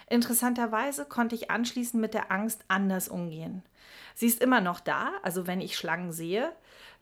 Interessanterweise 0.10 1.06
konnte 1.06 1.36
ich 1.36 1.50
anschließend 1.50 2.02
mit 2.02 2.14
der 2.14 2.32
Angst 2.32 2.66
anders 2.68 3.08
umgehen. 3.08 3.64
Sie 4.14 4.28
ist 4.28 4.42
immer 4.42 4.62
noch 4.62 4.80
da, 4.80 5.12
also 5.24 5.48
wenn 5.48 5.62
ich 5.62 5.78
Schlangen 5.78 6.12
sehe, 6.12 6.54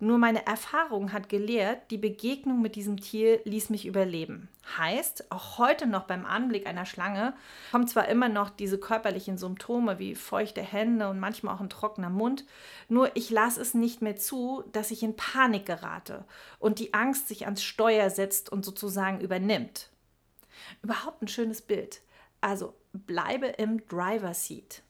nur 0.01 0.17
meine 0.17 0.47
Erfahrung 0.47 1.13
hat 1.13 1.29
gelehrt, 1.29 1.91
die 1.91 1.97
Begegnung 1.97 2.61
mit 2.61 2.75
diesem 2.75 2.99
Tier 2.99 3.39
ließ 3.43 3.69
mich 3.69 3.85
überleben. 3.85 4.49
Heißt, 4.77 5.31
auch 5.31 5.59
heute 5.59 5.85
noch 5.85 6.05
beim 6.05 6.25
Anblick 6.25 6.65
einer 6.65 6.87
Schlange 6.87 7.35
kommen 7.71 7.87
zwar 7.87 8.07
immer 8.07 8.27
noch 8.27 8.49
diese 8.49 8.79
körperlichen 8.79 9.37
Symptome 9.37 9.99
wie 9.99 10.15
feuchte 10.15 10.61
Hände 10.61 11.07
und 11.07 11.19
manchmal 11.19 11.55
auch 11.55 11.59
ein 11.59 11.69
trockener 11.69 12.09
Mund, 12.09 12.45
nur 12.89 13.15
ich 13.15 13.29
lasse 13.29 13.61
es 13.61 13.75
nicht 13.75 14.01
mehr 14.01 14.15
zu, 14.15 14.63
dass 14.71 14.89
ich 14.89 15.03
in 15.03 15.15
Panik 15.15 15.67
gerate 15.67 16.25
und 16.57 16.79
die 16.79 16.95
Angst 16.95 17.27
sich 17.27 17.45
ans 17.45 17.61
Steuer 17.61 18.09
setzt 18.09 18.51
und 18.51 18.65
sozusagen 18.65 19.21
übernimmt. 19.21 19.91
Überhaupt 20.81 21.21
ein 21.21 21.27
schönes 21.27 21.61
Bild. 21.61 22.01
Also 22.41 22.73
bleibe 22.91 23.47
im 23.47 23.87
Driver 23.87 24.33
Seat 24.33 24.81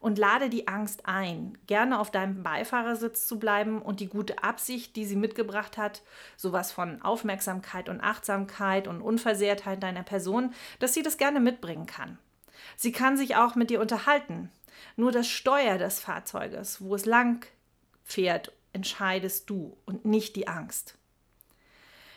und 0.00 0.18
lade 0.18 0.48
die 0.48 0.68
Angst 0.68 1.06
ein, 1.06 1.58
gerne 1.66 1.98
auf 1.98 2.10
deinem 2.10 2.42
Beifahrersitz 2.42 3.26
zu 3.26 3.38
bleiben 3.38 3.82
und 3.82 4.00
die 4.00 4.08
gute 4.08 4.42
Absicht, 4.44 4.94
die 4.96 5.04
sie 5.04 5.16
mitgebracht 5.16 5.76
hat, 5.76 6.02
sowas 6.36 6.70
von 6.70 7.02
Aufmerksamkeit 7.02 7.88
und 7.88 8.00
Achtsamkeit 8.00 8.86
und 8.86 9.02
Unversehrtheit 9.02 9.82
deiner 9.82 10.04
Person, 10.04 10.54
dass 10.78 10.94
sie 10.94 11.02
das 11.02 11.16
gerne 11.16 11.40
mitbringen 11.40 11.86
kann. 11.86 12.18
Sie 12.76 12.92
kann 12.92 13.16
sich 13.16 13.36
auch 13.36 13.54
mit 13.54 13.70
dir 13.70 13.80
unterhalten. 13.80 14.50
Nur 14.96 15.10
das 15.10 15.26
Steuer 15.28 15.78
des 15.78 15.98
Fahrzeuges, 15.98 16.80
wo 16.80 16.94
es 16.94 17.04
lang 17.04 17.46
fährt, 18.04 18.52
entscheidest 18.72 19.50
du 19.50 19.76
und 19.84 20.04
nicht 20.04 20.36
die 20.36 20.46
Angst. 20.46 20.96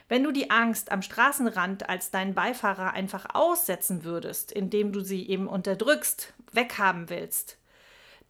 Wenn 0.08 0.24
du 0.24 0.32
die 0.32 0.52
Angst 0.52 0.92
am 0.92 1.02
Straßenrand 1.02 1.90
als 1.90 2.12
deinen 2.12 2.36
Beifahrer 2.36 2.92
einfach 2.92 3.34
aussetzen 3.34 4.04
würdest, 4.04 4.52
indem 4.52 4.92
du 4.92 5.00
sie 5.00 5.28
eben 5.30 5.48
unterdrückst, 5.48 6.34
weghaben 6.52 7.10
willst, 7.10 7.58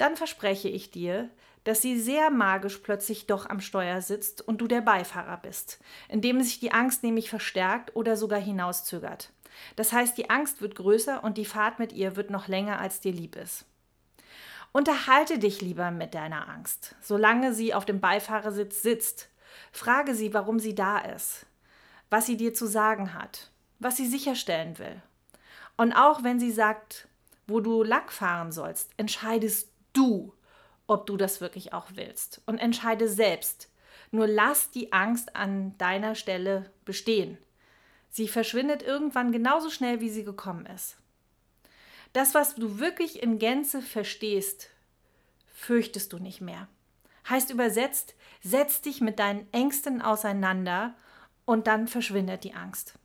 dann 0.01 0.17
verspreche 0.17 0.67
ich 0.67 0.89
dir, 0.89 1.29
dass 1.63 1.81
sie 1.81 1.99
sehr 1.99 2.31
magisch 2.31 2.79
plötzlich 2.79 3.27
doch 3.27 3.47
am 3.47 3.61
Steuer 3.61 4.01
sitzt 4.01 4.41
und 4.41 4.59
du 4.59 4.67
der 4.67 4.81
Beifahrer 4.81 5.37
bist, 5.37 5.79
indem 6.09 6.41
sich 6.41 6.59
die 6.59 6.71
Angst 6.71 7.03
nämlich 7.03 7.29
verstärkt 7.29 7.95
oder 7.95 8.17
sogar 8.17 8.39
hinauszögert. 8.39 9.31
Das 9.75 9.93
heißt, 9.93 10.17
die 10.17 10.29
Angst 10.31 10.61
wird 10.61 10.75
größer 10.75 11.23
und 11.23 11.37
die 11.37 11.45
Fahrt 11.45 11.77
mit 11.77 11.93
ihr 11.93 12.15
wird 12.15 12.31
noch 12.31 12.47
länger, 12.47 12.79
als 12.79 12.99
dir 12.99 13.11
lieb 13.11 13.35
ist. 13.35 13.65
Unterhalte 14.71 15.37
dich 15.37 15.61
lieber 15.61 15.91
mit 15.91 16.15
deiner 16.15 16.49
Angst, 16.49 16.95
solange 17.01 17.53
sie 17.53 17.75
auf 17.75 17.85
dem 17.85 17.99
Beifahrersitz 17.99 18.81
sitzt. 18.81 19.29
Frage 19.71 20.15
sie, 20.15 20.33
warum 20.33 20.57
sie 20.57 20.73
da 20.73 20.97
ist, 20.97 21.45
was 22.09 22.25
sie 22.25 22.37
dir 22.37 22.55
zu 22.55 22.65
sagen 22.65 23.13
hat, 23.13 23.51
was 23.77 23.97
sie 23.97 24.07
sicherstellen 24.07 24.79
will. 24.79 25.01
Und 25.77 25.93
auch 25.93 26.23
wenn 26.23 26.39
sie 26.39 26.51
sagt, 26.51 27.07
wo 27.47 27.59
du 27.59 27.83
Lack 27.83 28.11
fahren 28.11 28.51
sollst, 28.51 28.89
entscheidest 28.97 29.70
du, 29.93 30.33
ob 30.87 31.05
du 31.05 31.17
das 31.17 31.41
wirklich 31.41 31.73
auch 31.73 31.87
willst. 31.95 32.41
Und 32.45 32.57
entscheide 32.57 33.07
selbst. 33.07 33.69
Nur 34.11 34.27
lass 34.27 34.71
die 34.71 34.91
Angst 34.91 35.35
an 35.35 35.77
deiner 35.77 36.15
Stelle 36.15 36.71
bestehen. 36.85 37.37
Sie 38.09 38.27
verschwindet 38.27 38.83
irgendwann 38.83 39.31
genauso 39.31 39.69
schnell, 39.69 40.01
wie 40.01 40.09
sie 40.09 40.25
gekommen 40.25 40.65
ist. 40.65 40.97
Das, 42.13 42.33
was 42.33 42.55
du 42.55 42.79
wirklich 42.79 43.23
in 43.23 43.39
Gänze 43.39 43.81
verstehst, 43.81 44.69
fürchtest 45.53 46.11
du 46.11 46.19
nicht 46.19 46.41
mehr. 46.41 46.67
Heißt 47.29 47.51
übersetzt, 47.51 48.15
setz 48.41 48.81
dich 48.81 48.99
mit 48.99 49.19
deinen 49.19 49.47
Ängsten 49.53 50.01
auseinander 50.01 50.95
und 51.45 51.67
dann 51.67 51.87
verschwindet 51.87 52.43
die 52.43 52.53
Angst. 52.53 52.95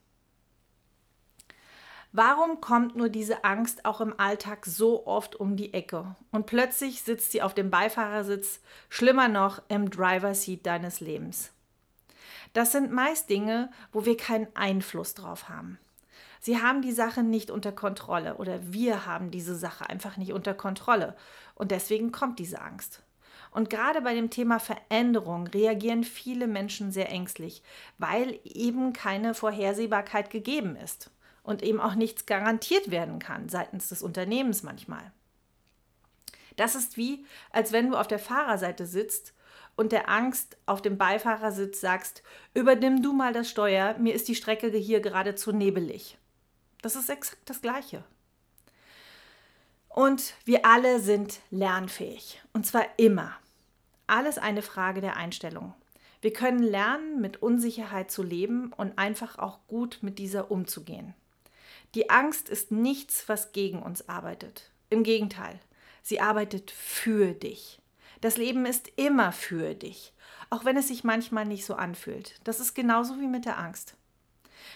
Warum 2.18 2.62
kommt 2.62 2.96
nur 2.96 3.10
diese 3.10 3.44
Angst 3.44 3.84
auch 3.84 4.00
im 4.00 4.18
Alltag 4.18 4.64
so 4.64 5.06
oft 5.06 5.36
um 5.36 5.54
die 5.54 5.74
Ecke? 5.74 6.16
Und 6.32 6.46
plötzlich 6.46 7.02
sitzt 7.02 7.30
sie 7.30 7.42
auf 7.42 7.52
dem 7.52 7.68
Beifahrersitz, 7.68 8.60
schlimmer 8.88 9.28
noch 9.28 9.60
im 9.68 9.90
Driver 9.90 10.34
Seat 10.34 10.64
deines 10.64 11.00
Lebens. 11.00 11.52
Das 12.54 12.72
sind 12.72 12.90
meist 12.90 13.28
Dinge, 13.28 13.70
wo 13.92 14.06
wir 14.06 14.16
keinen 14.16 14.46
Einfluss 14.54 15.12
drauf 15.12 15.50
haben. 15.50 15.78
Sie 16.40 16.62
haben 16.62 16.80
die 16.80 16.92
Sache 16.92 17.22
nicht 17.22 17.50
unter 17.50 17.72
Kontrolle 17.72 18.36
oder 18.36 18.60
wir 18.72 19.04
haben 19.04 19.30
diese 19.30 19.54
Sache 19.54 19.90
einfach 19.90 20.16
nicht 20.16 20.32
unter 20.32 20.54
Kontrolle 20.54 21.14
und 21.54 21.70
deswegen 21.70 22.12
kommt 22.12 22.38
diese 22.38 22.62
Angst. 22.62 23.02
Und 23.50 23.68
gerade 23.68 24.00
bei 24.00 24.14
dem 24.14 24.30
Thema 24.30 24.58
Veränderung 24.58 25.48
reagieren 25.48 26.02
viele 26.02 26.46
Menschen 26.46 26.92
sehr 26.92 27.10
ängstlich, 27.10 27.62
weil 27.98 28.40
eben 28.42 28.94
keine 28.94 29.34
Vorhersehbarkeit 29.34 30.30
gegeben 30.30 30.76
ist 30.76 31.10
und 31.46 31.62
eben 31.62 31.80
auch 31.80 31.94
nichts 31.94 32.26
garantiert 32.26 32.90
werden 32.90 33.18
kann 33.18 33.48
seitens 33.48 33.88
des 33.88 34.02
Unternehmens 34.02 34.62
manchmal. 34.62 35.12
Das 36.56 36.74
ist 36.74 36.96
wie, 36.96 37.24
als 37.50 37.72
wenn 37.72 37.90
du 37.90 37.96
auf 37.96 38.08
der 38.08 38.18
Fahrerseite 38.18 38.86
sitzt 38.86 39.34
und 39.76 39.92
der 39.92 40.08
Angst 40.08 40.56
auf 40.66 40.82
dem 40.82 40.98
Beifahrersitz 40.98 41.80
sagst, 41.80 42.22
übernimm 42.54 43.02
du 43.02 43.12
mal 43.12 43.32
das 43.32 43.48
Steuer, 43.48 43.96
mir 43.98 44.14
ist 44.14 44.28
die 44.28 44.34
Strecke 44.34 44.68
hier 44.68 45.00
gerade 45.00 45.34
zu 45.34 45.52
nebelig. 45.52 46.18
Das 46.82 46.96
ist 46.96 47.10
exakt 47.10 47.48
das 47.48 47.60
Gleiche. 47.60 48.04
Und 49.88 50.34
wir 50.44 50.66
alle 50.66 51.00
sind 51.00 51.40
lernfähig. 51.50 52.42
Und 52.52 52.66
zwar 52.66 52.84
immer. 52.98 53.32
Alles 54.06 54.38
eine 54.38 54.62
Frage 54.62 55.00
der 55.00 55.16
Einstellung. 55.16 55.74
Wir 56.20 56.32
können 56.32 56.62
lernen, 56.62 57.20
mit 57.20 57.42
Unsicherheit 57.42 58.10
zu 58.10 58.22
leben 58.22 58.72
und 58.72 58.98
einfach 58.98 59.38
auch 59.38 59.58
gut 59.68 59.98
mit 60.02 60.18
dieser 60.18 60.50
umzugehen. 60.50 61.14
Die 61.96 62.10
Angst 62.10 62.50
ist 62.50 62.70
nichts, 62.70 63.26
was 63.26 63.52
gegen 63.52 63.82
uns 63.82 64.06
arbeitet. 64.06 64.70
Im 64.90 65.02
Gegenteil, 65.02 65.58
sie 66.02 66.20
arbeitet 66.20 66.70
für 66.70 67.32
dich. 67.32 67.80
Das 68.20 68.36
Leben 68.36 68.66
ist 68.66 68.92
immer 68.96 69.32
für 69.32 69.74
dich, 69.74 70.12
auch 70.50 70.66
wenn 70.66 70.76
es 70.76 70.88
sich 70.88 71.04
manchmal 71.04 71.46
nicht 71.46 71.64
so 71.64 71.72
anfühlt. 71.72 72.38
Das 72.44 72.60
ist 72.60 72.74
genauso 72.74 73.18
wie 73.18 73.26
mit 73.26 73.46
der 73.46 73.56
Angst. 73.56 73.94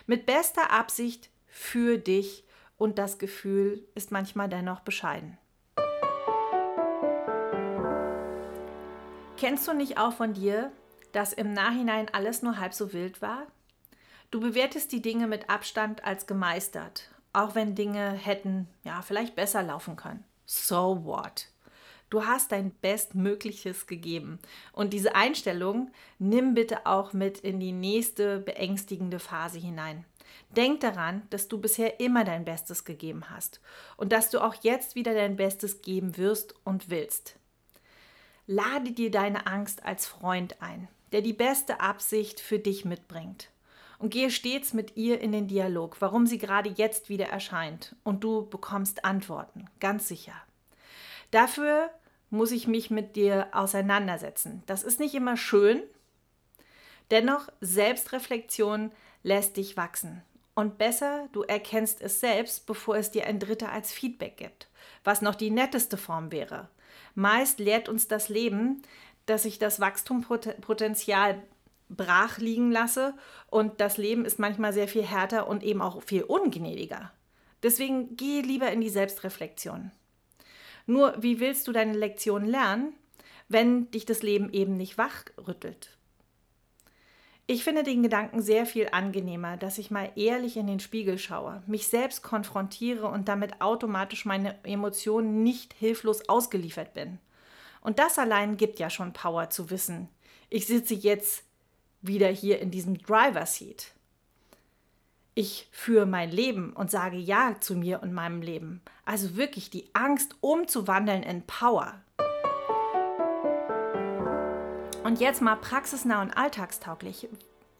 Mit 0.06 0.24
bester 0.24 0.70
Absicht 0.70 1.28
für 1.46 1.98
dich 1.98 2.42
und 2.78 2.96
das 2.96 3.18
Gefühl 3.18 3.86
ist 3.94 4.10
manchmal 4.10 4.48
dennoch 4.48 4.80
bescheiden. 4.80 5.36
Kennst 9.36 9.68
du 9.68 9.74
nicht 9.74 9.98
auch 9.98 10.14
von 10.14 10.32
dir, 10.32 10.72
dass 11.12 11.34
im 11.34 11.52
Nachhinein 11.52 12.08
alles 12.14 12.40
nur 12.40 12.58
halb 12.58 12.72
so 12.72 12.94
wild 12.94 13.20
war? 13.20 13.46
Du 14.30 14.38
bewertest 14.38 14.92
die 14.92 15.02
Dinge 15.02 15.26
mit 15.26 15.50
Abstand 15.50 16.04
als 16.04 16.28
gemeistert, 16.28 17.10
auch 17.32 17.56
wenn 17.56 17.74
Dinge 17.74 18.12
hätten, 18.12 18.68
ja, 18.84 19.02
vielleicht 19.02 19.34
besser 19.34 19.60
laufen 19.60 19.96
können. 19.96 20.22
So 20.46 21.04
what? 21.04 21.48
Du 22.10 22.24
hast 22.26 22.52
dein 22.52 22.70
Bestmögliches 22.70 23.88
gegeben. 23.88 24.38
Und 24.72 24.92
diese 24.92 25.16
Einstellung 25.16 25.90
nimm 26.20 26.54
bitte 26.54 26.86
auch 26.86 27.12
mit 27.12 27.40
in 27.40 27.58
die 27.58 27.72
nächste 27.72 28.38
beängstigende 28.38 29.18
Phase 29.18 29.58
hinein. 29.58 30.04
Denk 30.50 30.80
daran, 30.80 31.22
dass 31.30 31.48
du 31.48 31.60
bisher 31.60 31.98
immer 31.98 32.22
dein 32.22 32.44
Bestes 32.44 32.84
gegeben 32.84 33.30
hast 33.30 33.60
und 33.96 34.12
dass 34.12 34.30
du 34.30 34.40
auch 34.40 34.54
jetzt 34.62 34.94
wieder 34.94 35.12
dein 35.12 35.36
Bestes 35.36 35.82
geben 35.82 36.16
wirst 36.16 36.54
und 36.64 36.88
willst. 36.88 37.36
Lade 38.46 38.92
dir 38.92 39.10
deine 39.10 39.48
Angst 39.48 39.84
als 39.84 40.06
Freund 40.06 40.62
ein, 40.62 40.86
der 41.10 41.22
die 41.22 41.32
beste 41.32 41.80
Absicht 41.80 42.38
für 42.38 42.60
dich 42.60 42.84
mitbringt 42.84 43.50
und 44.00 44.10
gehe 44.10 44.30
stets 44.30 44.72
mit 44.72 44.96
ihr 44.96 45.20
in 45.20 45.30
den 45.30 45.46
Dialog, 45.46 46.00
warum 46.00 46.26
sie 46.26 46.38
gerade 46.38 46.70
jetzt 46.70 47.10
wieder 47.10 47.26
erscheint. 47.26 47.94
Und 48.02 48.24
du 48.24 48.48
bekommst 48.48 49.04
Antworten, 49.04 49.66
ganz 49.78 50.08
sicher. 50.08 50.32
Dafür 51.30 51.90
muss 52.30 52.50
ich 52.50 52.66
mich 52.66 52.90
mit 52.90 53.14
dir 53.14 53.48
auseinandersetzen. 53.52 54.62
Das 54.66 54.82
ist 54.82 55.00
nicht 55.00 55.14
immer 55.14 55.36
schön. 55.36 55.82
Dennoch, 57.10 57.48
Selbstreflexion 57.60 58.90
lässt 59.22 59.58
dich 59.58 59.76
wachsen. 59.76 60.22
Und 60.54 60.78
besser, 60.78 61.28
du 61.32 61.42
erkennst 61.42 62.00
es 62.00 62.20
selbst, 62.20 62.66
bevor 62.66 62.96
es 62.96 63.10
dir 63.10 63.26
ein 63.26 63.38
Dritter 63.38 63.70
als 63.70 63.92
Feedback 63.92 64.38
gibt, 64.38 64.68
was 65.04 65.20
noch 65.20 65.34
die 65.34 65.50
netteste 65.50 65.96
Form 65.96 66.32
wäre. 66.32 66.68
Meist 67.14 67.58
lehrt 67.58 67.88
uns 67.88 68.08
das 68.08 68.30
Leben, 68.30 68.82
dass 69.26 69.44
ich 69.44 69.58
das 69.58 69.78
Wachstumspotenzial 69.78 71.42
brach 71.90 72.38
liegen 72.38 72.70
lasse 72.70 73.14
und 73.48 73.80
das 73.80 73.98
Leben 73.98 74.24
ist 74.24 74.38
manchmal 74.38 74.72
sehr 74.72 74.88
viel 74.88 75.04
härter 75.04 75.48
und 75.48 75.62
eben 75.62 75.82
auch 75.82 76.02
viel 76.02 76.22
ungnädiger. 76.22 77.12
Deswegen 77.62 78.16
geh 78.16 78.40
lieber 78.40 78.70
in 78.70 78.80
die 78.80 78.88
Selbstreflexion. 78.88 79.90
Nur 80.86 81.14
wie 81.22 81.40
willst 81.40 81.68
du 81.68 81.72
deine 81.72 81.96
Lektion 81.96 82.44
lernen, 82.44 82.94
wenn 83.48 83.90
dich 83.90 84.06
das 84.06 84.22
Leben 84.22 84.50
eben 84.52 84.76
nicht 84.76 84.96
wachrüttelt? 84.96 85.96
Ich 87.46 87.64
finde 87.64 87.82
den 87.82 88.04
Gedanken 88.04 88.40
sehr 88.42 88.64
viel 88.64 88.88
angenehmer, 88.92 89.56
dass 89.56 89.78
ich 89.78 89.90
mal 89.90 90.12
ehrlich 90.14 90.56
in 90.56 90.68
den 90.68 90.78
Spiegel 90.78 91.18
schaue, 91.18 91.64
mich 91.66 91.88
selbst 91.88 92.22
konfrontiere 92.22 93.08
und 93.08 93.28
damit 93.28 93.60
automatisch 93.60 94.24
meine 94.24 94.56
Emotionen 94.62 95.42
nicht 95.42 95.74
hilflos 95.74 96.28
ausgeliefert 96.28 96.94
bin. 96.94 97.18
Und 97.80 97.98
das 97.98 98.20
allein 98.20 98.56
gibt 98.56 98.78
ja 98.78 98.88
schon 98.88 99.12
Power 99.12 99.50
zu 99.50 99.68
wissen. 99.70 100.08
Ich 100.48 100.68
sitze 100.68 100.94
jetzt 100.94 101.44
wieder 102.02 102.28
hier 102.28 102.60
in 102.60 102.70
diesem 102.70 102.98
Driver 102.98 103.46
Seat. 103.46 103.92
Ich 105.34 105.68
führe 105.70 106.06
mein 106.06 106.30
Leben 106.30 106.72
und 106.72 106.90
sage 106.90 107.16
Ja 107.16 107.56
zu 107.60 107.74
mir 107.74 108.02
und 108.02 108.12
meinem 108.12 108.42
Leben. 108.42 108.82
Also 109.04 109.36
wirklich 109.36 109.70
die 109.70 109.88
Angst 109.94 110.34
umzuwandeln 110.40 111.22
in 111.22 111.46
Power. 111.46 112.00
Und 115.04 115.20
jetzt 115.20 115.40
mal 115.40 115.56
praxisnah 115.56 116.22
und 116.22 116.32
alltagstauglich. 116.36 117.28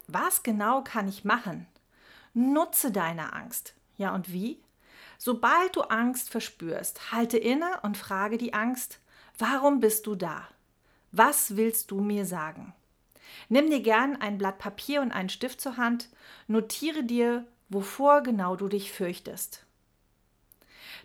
Was 0.07 0.43
genau 0.43 0.81
kann 0.81 1.07
ich 1.07 1.23
machen? 1.23 1.67
Nutze 2.33 2.91
deine 2.91 3.33
Angst. 3.33 3.75
Ja, 3.97 4.15
und 4.15 4.31
wie? 4.31 4.59
Sobald 5.17 5.75
du 5.75 5.81
Angst 5.81 6.29
verspürst, 6.29 7.11
halte 7.11 7.37
inne 7.37 7.79
und 7.83 7.95
frage 7.95 8.37
die 8.37 8.53
Angst, 8.53 8.99
warum 9.37 9.79
bist 9.79 10.07
du 10.07 10.15
da? 10.15 10.47
Was 11.11 11.55
willst 11.57 11.91
du 11.91 12.01
mir 12.01 12.25
sagen? 12.25 12.73
Nimm 13.49 13.69
dir 13.69 13.81
gern 13.81 14.15
ein 14.21 14.37
Blatt 14.37 14.57
Papier 14.57 15.01
und 15.01 15.11
einen 15.11 15.29
Stift 15.29 15.61
zur 15.61 15.77
Hand, 15.77 16.09
notiere 16.47 17.03
dir, 17.03 17.45
wovor 17.69 18.21
genau 18.21 18.55
du 18.55 18.67
dich 18.67 18.91
fürchtest. 18.91 19.65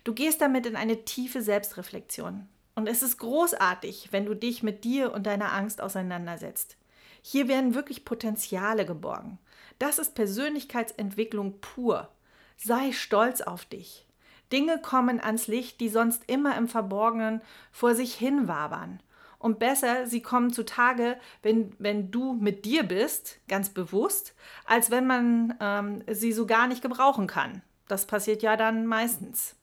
Du 0.03 0.13
gehst 0.13 0.41
damit 0.41 0.65
in 0.65 0.75
eine 0.75 1.05
tiefe 1.05 1.41
Selbstreflexion. 1.41 2.47
Und 2.75 2.87
es 2.87 3.01
ist 3.01 3.17
großartig, 3.17 4.09
wenn 4.11 4.25
du 4.25 4.35
dich 4.35 4.61
mit 4.61 4.83
dir 4.83 5.11
und 5.11 5.25
deiner 5.25 5.51
Angst 5.51 5.81
auseinandersetzt. 5.81 6.77
Hier 7.21 7.47
werden 7.47 7.73
wirklich 7.73 8.05
Potenziale 8.05 8.85
geborgen. 8.85 9.39
Das 9.79 9.99
ist 9.99 10.15
Persönlichkeitsentwicklung 10.15 11.59
pur. 11.59 12.09
Sei 12.55 12.91
stolz 12.91 13.41
auf 13.41 13.65
dich. 13.65 14.05
Dinge 14.51 14.79
kommen 14.79 15.19
ans 15.19 15.47
Licht, 15.47 15.81
die 15.81 15.89
sonst 15.89 16.23
immer 16.27 16.55
im 16.55 16.67
Verborgenen 16.67 17.41
vor 17.71 17.95
sich 17.95 18.15
hin 18.15 18.47
wabern. 18.47 19.01
Und 19.39 19.59
besser, 19.59 20.07
sie 20.07 20.21
kommen 20.21 20.51
zutage, 20.51 21.17
wenn, 21.43 21.73
wenn 21.77 22.09
du 22.09 22.33
mit 22.33 22.65
dir 22.65 22.83
bist, 22.83 23.39
ganz 23.47 23.69
bewusst, 23.69 24.33
als 24.65 24.89
wenn 24.89 25.05
man 25.05 25.53
ähm, 25.59 26.03
sie 26.09 26.33
so 26.33 26.47
gar 26.47 26.67
nicht 26.67 26.81
gebrauchen 26.81 27.27
kann. 27.27 27.61
Das 27.87 28.05
passiert 28.05 28.41
ja 28.41 28.57
dann 28.57 28.87
meistens. 28.87 29.55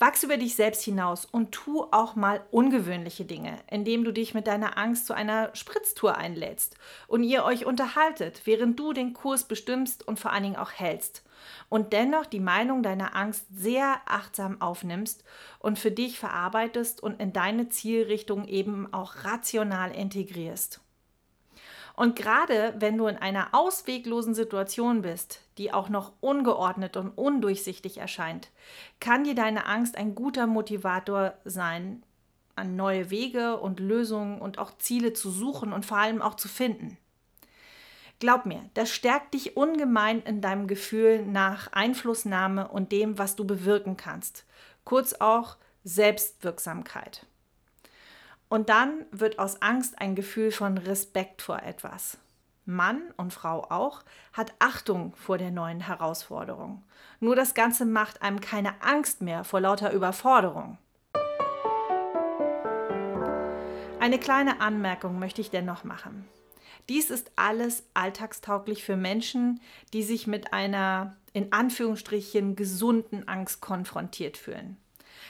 Wachs 0.00 0.22
über 0.22 0.36
dich 0.36 0.54
selbst 0.54 0.82
hinaus 0.82 1.24
und 1.24 1.50
tu 1.50 1.82
auch 1.90 2.14
mal 2.14 2.46
ungewöhnliche 2.52 3.24
Dinge, 3.24 3.58
indem 3.68 4.04
du 4.04 4.12
dich 4.12 4.32
mit 4.32 4.46
deiner 4.46 4.78
Angst 4.78 5.06
zu 5.06 5.12
einer 5.12 5.50
Spritztour 5.56 6.16
einlädst 6.16 6.76
und 7.08 7.24
ihr 7.24 7.44
euch 7.44 7.66
unterhaltet, 7.66 8.42
während 8.44 8.78
du 8.78 8.92
den 8.92 9.12
Kurs 9.12 9.48
bestimmst 9.48 10.06
und 10.06 10.20
vor 10.20 10.32
allen 10.32 10.44
Dingen 10.44 10.56
auch 10.56 10.70
hältst. 10.70 11.24
Und 11.68 11.92
dennoch 11.92 12.26
die 12.26 12.40
Meinung 12.40 12.82
deiner 12.82 13.14
Angst 13.14 13.46
sehr 13.54 14.00
achtsam 14.06 14.60
aufnimmst 14.60 15.24
und 15.58 15.78
für 15.78 15.90
dich 15.90 16.18
verarbeitest 16.18 17.02
und 17.02 17.20
in 17.20 17.32
deine 17.32 17.68
Zielrichtung 17.68 18.46
eben 18.46 18.92
auch 18.92 19.24
rational 19.24 19.90
integrierst. 19.92 20.80
Und 21.98 22.14
gerade 22.14 22.74
wenn 22.78 22.96
du 22.96 23.08
in 23.08 23.16
einer 23.16 23.48
ausweglosen 23.52 24.32
Situation 24.32 25.02
bist, 25.02 25.42
die 25.58 25.72
auch 25.72 25.88
noch 25.88 26.12
ungeordnet 26.20 26.96
und 26.96 27.10
undurchsichtig 27.10 27.98
erscheint, 27.98 28.50
kann 29.00 29.24
dir 29.24 29.34
deine 29.34 29.66
Angst 29.66 29.96
ein 29.96 30.14
guter 30.14 30.46
Motivator 30.46 31.34
sein, 31.44 32.04
an 32.54 32.76
neue 32.76 33.10
Wege 33.10 33.56
und 33.58 33.80
Lösungen 33.80 34.40
und 34.40 34.58
auch 34.58 34.78
Ziele 34.78 35.12
zu 35.12 35.30
suchen 35.30 35.72
und 35.72 35.86
vor 35.86 35.98
allem 35.98 36.22
auch 36.22 36.34
zu 36.34 36.46
finden. 36.46 36.98
Glaub 38.20 38.46
mir, 38.46 38.68
das 38.74 38.90
stärkt 38.90 39.34
dich 39.34 39.56
ungemein 39.56 40.20
in 40.22 40.40
deinem 40.40 40.66
Gefühl 40.66 41.24
nach 41.24 41.72
Einflussnahme 41.72 42.66
und 42.66 42.90
dem, 42.90 43.16
was 43.16 43.36
du 43.36 43.46
bewirken 43.46 43.96
kannst. 43.96 44.44
Kurz 44.84 45.14
auch 45.14 45.56
Selbstwirksamkeit. 45.84 47.26
Und 48.48 48.70
dann 48.70 49.06
wird 49.12 49.38
aus 49.38 49.62
Angst 49.62 50.00
ein 50.00 50.16
Gefühl 50.16 50.50
von 50.50 50.78
Respekt 50.78 51.42
vor 51.42 51.62
etwas. 51.62 52.18
Mann 52.64 53.02
und 53.16 53.32
Frau 53.32 53.64
auch 53.70 54.02
hat 54.32 54.52
Achtung 54.58 55.14
vor 55.14 55.38
der 55.38 55.52
neuen 55.52 55.80
Herausforderung. 55.80 56.82
Nur 57.20 57.36
das 57.36 57.54
Ganze 57.54 57.86
macht 57.86 58.20
einem 58.20 58.40
keine 58.40 58.82
Angst 58.82 59.22
mehr 59.22 59.44
vor 59.44 59.60
lauter 59.60 59.92
Überforderung. 59.92 60.76
Eine 64.00 64.18
kleine 64.18 64.60
Anmerkung 64.60 65.18
möchte 65.18 65.40
ich 65.40 65.50
dennoch 65.50 65.84
machen. 65.84 66.28
Dies 66.88 67.10
ist 67.10 67.30
alles 67.36 67.84
alltagstauglich 67.94 68.84
für 68.84 68.96
Menschen, 68.96 69.60
die 69.92 70.02
sich 70.02 70.26
mit 70.26 70.52
einer 70.52 71.16
in 71.32 71.52
Anführungsstrichen 71.52 72.56
gesunden 72.56 73.28
Angst 73.28 73.60
konfrontiert 73.60 74.36
fühlen. 74.36 74.76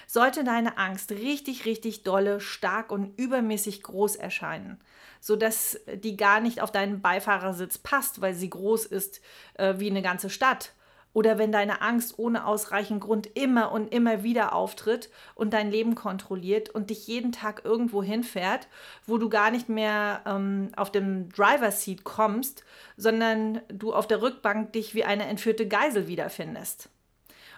Sollte 0.06 0.42
deine 0.42 0.78
Angst 0.78 1.10
richtig, 1.10 1.66
richtig 1.66 2.02
dolle, 2.02 2.40
stark 2.40 2.92
und 2.92 3.18
übermäßig 3.18 3.82
groß 3.82 4.16
erscheinen, 4.16 4.80
sodass 5.20 5.80
die 5.94 6.16
gar 6.16 6.40
nicht 6.40 6.62
auf 6.62 6.72
deinen 6.72 7.02
Beifahrersitz 7.02 7.78
passt, 7.78 8.20
weil 8.20 8.34
sie 8.34 8.48
groß 8.48 8.86
ist 8.86 9.20
äh, 9.54 9.74
wie 9.78 9.90
eine 9.90 10.02
ganze 10.02 10.30
Stadt, 10.30 10.72
oder 11.12 11.38
wenn 11.38 11.52
deine 11.52 11.80
Angst 11.80 12.18
ohne 12.18 12.46
ausreichend 12.46 13.00
Grund 13.00 13.26
immer 13.34 13.72
und 13.72 13.92
immer 13.92 14.22
wieder 14.22 14.52
auftritt 14.52 15.10
und 15.34 15.52
dein 15.52 15.70
Leben 15.70 15.94
kontrolliert 15.94 16.68
und 16.70 16.90
dich 16.90 17.06
jeden 17.06 17.32
Tag 17.32 17.62
irgendwo 17.64 18.02
hinfährt, 18.02 18.68
wo 19.06 19.18
du 19.18 19.28
gar 19.28 19.50
nicht 19.50 19.68
mehr 19.68 20.22
ähm, 20.26 20.70
auf 20.76 20.92
dem 20.92 21.30
Driver 21.30 21.70
Seat 21.70 22.04
kommst, 22.04 22.64
sondern 22.96 23.60
du 23.68 23.92
auf 23.92 24.06
der 24.06 24.22
Rückbank 24.22 24.72
dich 24.72 24.94
wie 24.94 25.04
eine 25.04 25.26
entführte 25.26 25.66
Geisel 25.66 26.08
wiederfindest. 26.08 26.90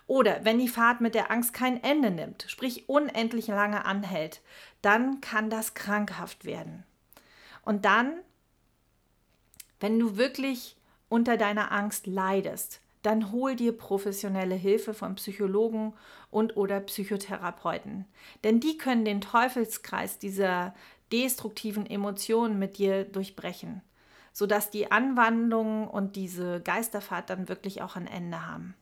Oder 0.06 0.44
wenn 0.44 0.58
die 0.58 0.68
Fahrt 0.68 1.00
mit 1.00 1.14
der 1.14 1.30
Angst 1.30 1.52
kein 1.52 1.82
Ende 1.84 2.10
nimmt, 2.10 2.44
sprich 2.48 2.88
unendlich 2.88 3.46
lange 3.46 3.84
anhält, 3.84 4.40
dann 4.82 5.20
kann 5.20 5.50
das 5.50 5.74
krankhaft 5.74 6.44
werden. 6.44 6.84
Und 7.62 7.84
dann, 7.84 8.14
wenn 9.78 9.98
du 9.98 10.16
wirklich 10.16 10.76
unter 11.08 11.36
deiner 11.36 11.70
Angst 11.70 12.06
leidest, 12.06 12.80
dann 13.02 13.32
hol 13.32 13.56
dir 13.56 13.76
professionelle 13.76 14.54
Hilfe 14.54 14.94
von 14.94 15.14
Psychologen 15.14 15.94
und 16.30 16.56
oder 16.56 16.80
Psychotherapeuten. 16.80 18.04
Denn 18.44 18.60
die 18.60 18.76
können 18.76 19.04
den 19.04 19.20
Teufelskreis 19.20 20.18
dieser 20.18 20.74
destruktiven 21.12 21.86
Emotionen 21.86 22.58
mit 22.58 22.78
dir 22.78 23.04
durchbrechen, 23.04 23.82
sodass 24.32 24.70
die 24.70 24.92
Anwandlungen 24.92 25.88
und 25.88 26.16
diese 26.16 26.60
Geisterfahrt 26.60 27.30
dann 27.30 27.48
wirklich 27.48 27.82
auch 27.82 27.96
ein 27.96 28.06
Ende 28.06 28.46
haben. 28.46 28.74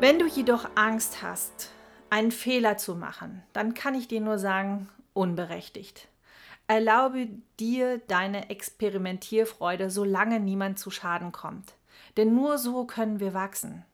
Wenn 0.00 0.18
du 0.18 0.26
jedoch 0.26 0.68
Angst 0.74 1.22
hast, 1.22 1.70
einen 2.08 2.32
Fehler 2.32 2.76
zu 2.76 2.94
machen, 2.96 3.42
dann 3.52 3.74
kann 3.74 3.94
ich 3.94 4.08
dir 4.08 4.20
nur 4.20 4.38
sagen, 4.38 4.88
unberechtigt. 5.12 6.09
Erlaube 6.70 7.30
dir 7.58 7.98
deine 8.06 8.48
Experimentierfreude, 8.48 9.90
solange 9.90 10.38
niemand 10.38 10.78
zu 10.78 10.92
Schaden 10.92 11.32
kommt. 11.32 11.74
Denn 12.16 12.32
nur 12.32 12.58
so 12.58 12.84
können 12.84 13.18
wir 13.18 13.34
wachsen. 13.34 13.84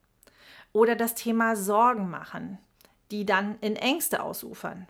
Oder 0.75 0.95
das 0.95 1.15
Thema 1.15 1.57
Sorgen 1.57 2.11
machen, 2.11 2.59
die 3.11 3.25
dann 3.25 3.57
in 3.63 3.77
Ängste 3.77 4.23
ausufern. 4.23 4.87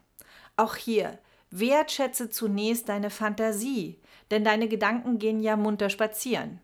Auch 0.57 0.75
hier, 0.75 1.21
wertschätze 1.53 2.29
zunächst 2.29 2.89
deine 2.89 3.09
Fantasie, 3.09 4.01
denn 4.33 4.43
deine 4.43 4.67
Gedanken 4.67 5.21
gehen 5.21 5.41
ja 5.41 5.55
munter 5.55 5.89
spazieren. 5.89 6.59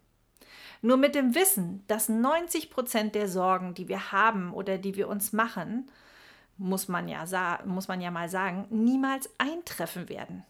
Nur 0.80 0.96
mit 0.96 1.14
dem 1.14 1.36
Wissen, 1.36 1.84
dass 1.86 2.08
90 2.08 2.68
Prozent 2.68 3.14
der 3.14 3.28
Sorgen, 3.28 3.74
die 3.74 3.86
wir 3.86 4.10
haben 4.10 4.52
oder 4.52 4.76
die 4.76 4.96
wir 4.96 5.06
uns 5.06 5.32
machen, 5.32 5.88
muss 6.58 6.88
man 6.88 7.06
ja, 7.06 7.60
muss 7.64 7.86
man 7.86 8.00
ja 8.00 8.10
mal 8.10 8.28
sagen, 8.28 8.66
niemals 8.70 9.30
eintreffen 9.38 10.08
werden. 10.08 10.44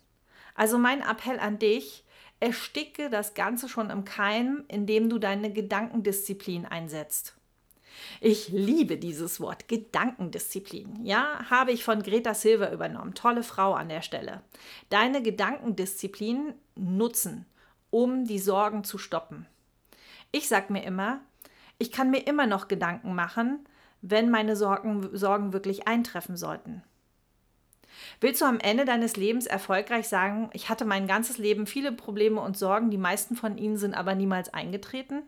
Also 0.55 0.79
mein 0.79 1.01
Appell 1.03 1.39
an 1.39 1.59
dich, 1.59 2.05
ersticke 2.41 3.09
das 3.09 3.35
Ganze 3.35 3.69
schon 3.69 3.91
im 3.91 4.05
Keim, 4.05 4.65
indem 4.69 5.09
du 5.09 5.19
deine 5.19 5.53
Gedankendisziplin 5.53 6.67
einsetzt. 6.67 7.37
Ich 8.21 8.49
liebe 8.49 8.97
dieses 8.97 9.41
Wort 9.41 9.69
Gedankendisziplin. 9.69 11.05
Ja, 11.05 11.51
habe 11.51 11.73
ich 11.73 11.85
von 11.85 12.03
Greta 12.03 12.35
Silver 12.35 12.73
übernommen. 12.73 13.15
Tolle 13.15 13.43
Frau 13.43 13.75
an 13.75 13.89
der 13.89 14.03
Stelle. 14.03 14.43
Deine 14.89 15.23
Gedankendisziplin 15.23 16.55
nutzen, 16.75 17.47
um 17.91 18.25
die 18.25 18.39
Sorgen 18.39 18.85
zu 18.85 18.99
stoppen 18.99 19.47
Ich 20.33 20.49
sage 20.49 20.73
mir 20.73 20.83
immer, 20.83 21.21
ich 21.79 21.93
kann 21.93 22.11
mir 22.11 22.27
immer 22.27 22.47
noch 22.47 22.69
Gedanken 22.69 23.15
machen, 23.15 23.69
wenn 24.01 24.31
meine 24.31 24.57
Sorgen, 24.57 25.17
Sorgen 25.17 25.53
wirklich 25.53 25.87
eintreffen 25.87 26.37
sollten. 26.37 26.83
Willst 28.23 28.41
du 28.41 28.45
am 28.45 28.61
Ende 28.61 28.85
deines 28.85 29.17
Lebens 29.17 29.47
erfolgreich 29.47 30.07
sagen, 30.07 30.49
ich 30.53 30.69
hatte 30.69 30.85
mein 30.85 31.09
ganzes 31.09 31.39
Leben 31.39 31.67
viele 31.67 31.91
Probleme 31.91 32.41
und 32.41 32.57
Sorgen, 32.57 32.89
die 32.89 32.97
meisten 32.97 33.35
von 33.35 33.59
ihnen 33.59 33.77
sind 33.77 33.95
aber 33.95 34.15
niemals 34.15 34.55
eingetreten? 34.55 35.25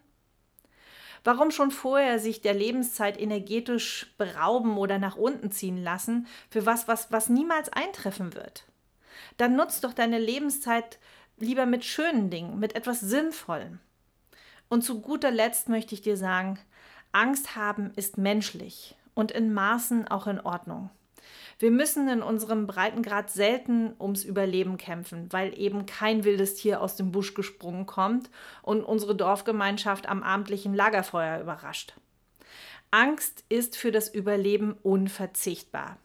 Warum 1.24 1.50
schon 1.50 1.72
vorher 1.72 2.20
sich 2.20 2.40
der 2.40 2.54
Lebenszeit 2.54 3.20
energetisch 3.20 4.14
berauben 4.16 4.78
oder 4.78 5.00
nach 5.00 5.16
unten 5.16 5.50
ziehen 5.50 5.83
lassen 5.83 6.28
für 6.50 6.66
was, 6.66 6.87
was, 6.87 7.11
was 7.11 7.28
niemals 7.28 7.68
eintreffen 7.72 8.37
wird? 8.37 8.64
Dann 9.38 9.57
nutzt 9.57 9.83
doch 9.83 9.92
deine 9.92 10.20
Lebenszeit 10.20 11.00
lieber 11.37 11.66
mit 11.66 11.85
schönen 11.85 12.30
Dingen, 12.30 12.61
mit 12.61 12.76
etwas 12.76 13.00
Sinnvollem. 13.00 13.80
Und 14.68 14.83
zu 14.83 15.00
guter 15.00 15.33
Letzt 15.33 15.68
möchte 15.68 15.96
ich 15.96 16.02
dir 16.02 16.16
sagen, 16.16 16.61
Angst 17.11 17.57
haben 17.57 17.90
ist 17.96 18.18
menschlich 18.18 18.94
und 19.14 19.33
in 19.33 19.52
Maßen 19.52 20.07
auch 20.07 20.28
in 20.28 20.38
Ordnung. 20.38 20.90
Wir 21.59 21.71
müssen 21.71 22.09
in 22.09 22.23
unserem 22.23 22.67
Breitengrad 22.67 23.31
selten 23.31 23.95
ums 24.01 24.25
Überleben 24.25 24.77
kämpfen, 24.77 25.29
weil 25.31 25.59
eben 25.59 25.87
kein 25.87 26.25
wildes 26.25 26.55
Tier 26.55 26.81
aus 26.81 26.97
dem 26.97 27.13
Busch 27.13 27.35
gesprungen 27.35 27.87
kommt 27.87 28.31
und 28.63 28.83
unsere 28.83 29.15
Dorfgemeinschaft 29.15 30.09
am 30.09 30.23
abendlichen 30.23 30.75
Lagerfeuer 30.75 31.41
überrascht. 31.41 31.95
Angst 32.91 33.45
ist 33.49 33.77
für 33.77 33.93
das 33.93 34.09
Überleben 34.09 34.77
unverzichtbar. 34.83 35.99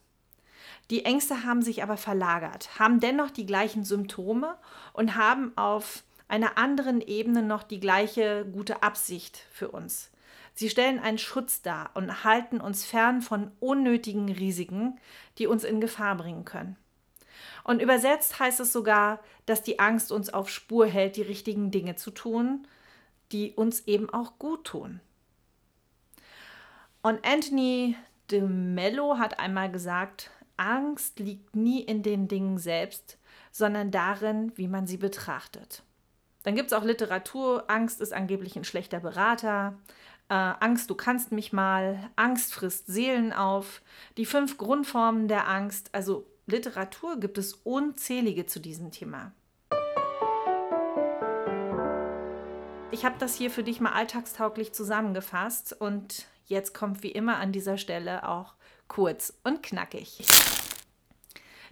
Die 0.90 1.06
Ängste 1.06 1.44
haben 1.44 1.62
sich 1.62 1.84
aber 1.84 1.98
verlagert, 1.98 2.80
haben 2.80 3.00
dennoch 3.00 3.30
die 3.30 3.46
gleichen 3.46 3.84
Symptome 3.84 4.56
und 4.94 5.16
haben 5.16 5.56
auf 5.56 6.04
einer 6.28 6.58
anderen 6.58 7.02
Ebene 7.02 7.44
noch 7.44 7.64
die 7.64 7.80
gleiche 7.80 8.46
gute 8.52 8.82
Absicht 8.82 9.46
für 9.52 9.70
uns. 9.70 10.10
Sie 10.60 10.70
stellen 10.70 11.00
einen 11.00 11.18
Schutz 11.18 11.62
dar 11.62 11.92
und 11.94 12.26
halten 12.26 12.60
uns 12.60 12.84
fern 12.84 13.22
von 13.22 13.50
unnötigen 13.62 14.28
Risiken, 14.28 15.00
die 15.38 15.48
uns 15.48 15.64
in 15.64 15.80
Gefahr 15.80 16.18
bringen 16.18 16.44
können. 16.44 16.76
Und 17.64 17.82
übersetzt 17.82 18.42
heißt 18.42 18.60
es 18.60 18.74
sogar, 18.74 19.22
dass 19.46 19.64
die 19.64 19.80
Angst 19.80 20.12
uns 20.12 20.34
auf 20.34 20.50
Spur 20.50 20.86
hält, 20.86 21.16
die 21.16 21.22
richtigen 21.22 21.72
Dinge 21.72 21.96
zu 21.96 22.12
tun, 22.12 22.68
die 23.32 23.54
uns 23.54 23.88
eben 23.88 24.10
auch 24.10 24.38
gut 24.38 24.66
tun. 24.66 25.00
Und 27.04 27.26
Anthony 27.26 27.96
de 28.30 28.42
Mello 28.42 29.18
hat 29.18 29.40
einmal 29.40 29.72
gesagt, 29.72 30.30
Angst 30.58 31.20
liegt 31.20 31.56
nie 31.56 31.80
in 31.80 32.04
den 32.04 32.28
Dingen 32.28 32.58
selbst, 32.58 33.18
sondern 33.54 33.92
darin, 33.92 34.52
wie 34.58 34.68
man 34.68 34.88
sie 34.88 34.98
betrachtet. 34.98 35.84
Dann 36.44 36.56
gibt 36.56 36.68
es 36.68 36.74
auch 36.74 36.84
Literatur, 36.84 37.64
Angst 37.70 38.02
ist 38.02 38.12
angeblich 38.12 38.58
ein 38.58 38.66
schlechter 38.66 39.00
Berater, 39.00 39.78
äh, 40.30 40.34
Angst, 40.34 40.90
du 40.90 40.96
kannst 40.96 41.32
mich 41.32 41.52
mal, 41.52 42.10
Angst 42.16 42.54
frisst 42.54 42.88
Seelen 42.88 43.34
auf, 43.34 43.82
die 44.18 44.26
fünf 44.26 44.58
Grundformen 44.58 45.28
der 45.28 45.50
Angst, 45.50 45.90
also 45.94 46.26
Literatur 46.46 47.20
gibt 47.20 47.38
es 47.38 47.54
unzählige 47.54 48.46
zu 48.46 48.60
diesem 48.60 48.92
Thema. 48.92 49.32
Ich 52.92 53.06
habe 53.06 53.16
das 53.20 53.36
hier 53.36 53.52
für 53.52 53.64
dich 53.64 53.80
mal 53.80 53.94
alltagstauglich 53.94 54.74
zusammengefasst 54.74 55.74
und 55.80 56.26
jetzt 56.46 56.74
kommt 56.74 57.04
wie 57.04 57.12
immer 57.12 57.38
an 57.38 57.52
dieser 57.52 57.78
Stelle 57.78 58.28
auch 58.28 58.56
kurz 58.88 59.40
und 59.44 59.62
knackig. 59.62 60.26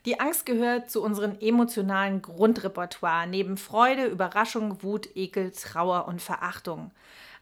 Die 0.05 0.19
Angst 0.19 0.45
gehört 0.45 0.89
zu 0.89 1.03
unserem 1.03 1.37
emotionalen 1.39 2.21
Grundrepertoire 2.21 3.27
neben 3.27 3.57
Freude, 3.57 4.05
Überraschung, 4.05 4.83
Wut, 4.83 5.09
Ekel, 5.15 5.51
Trauer 5.51 6.07
und 6.07 6.21
Verachtung. 6.21 6.91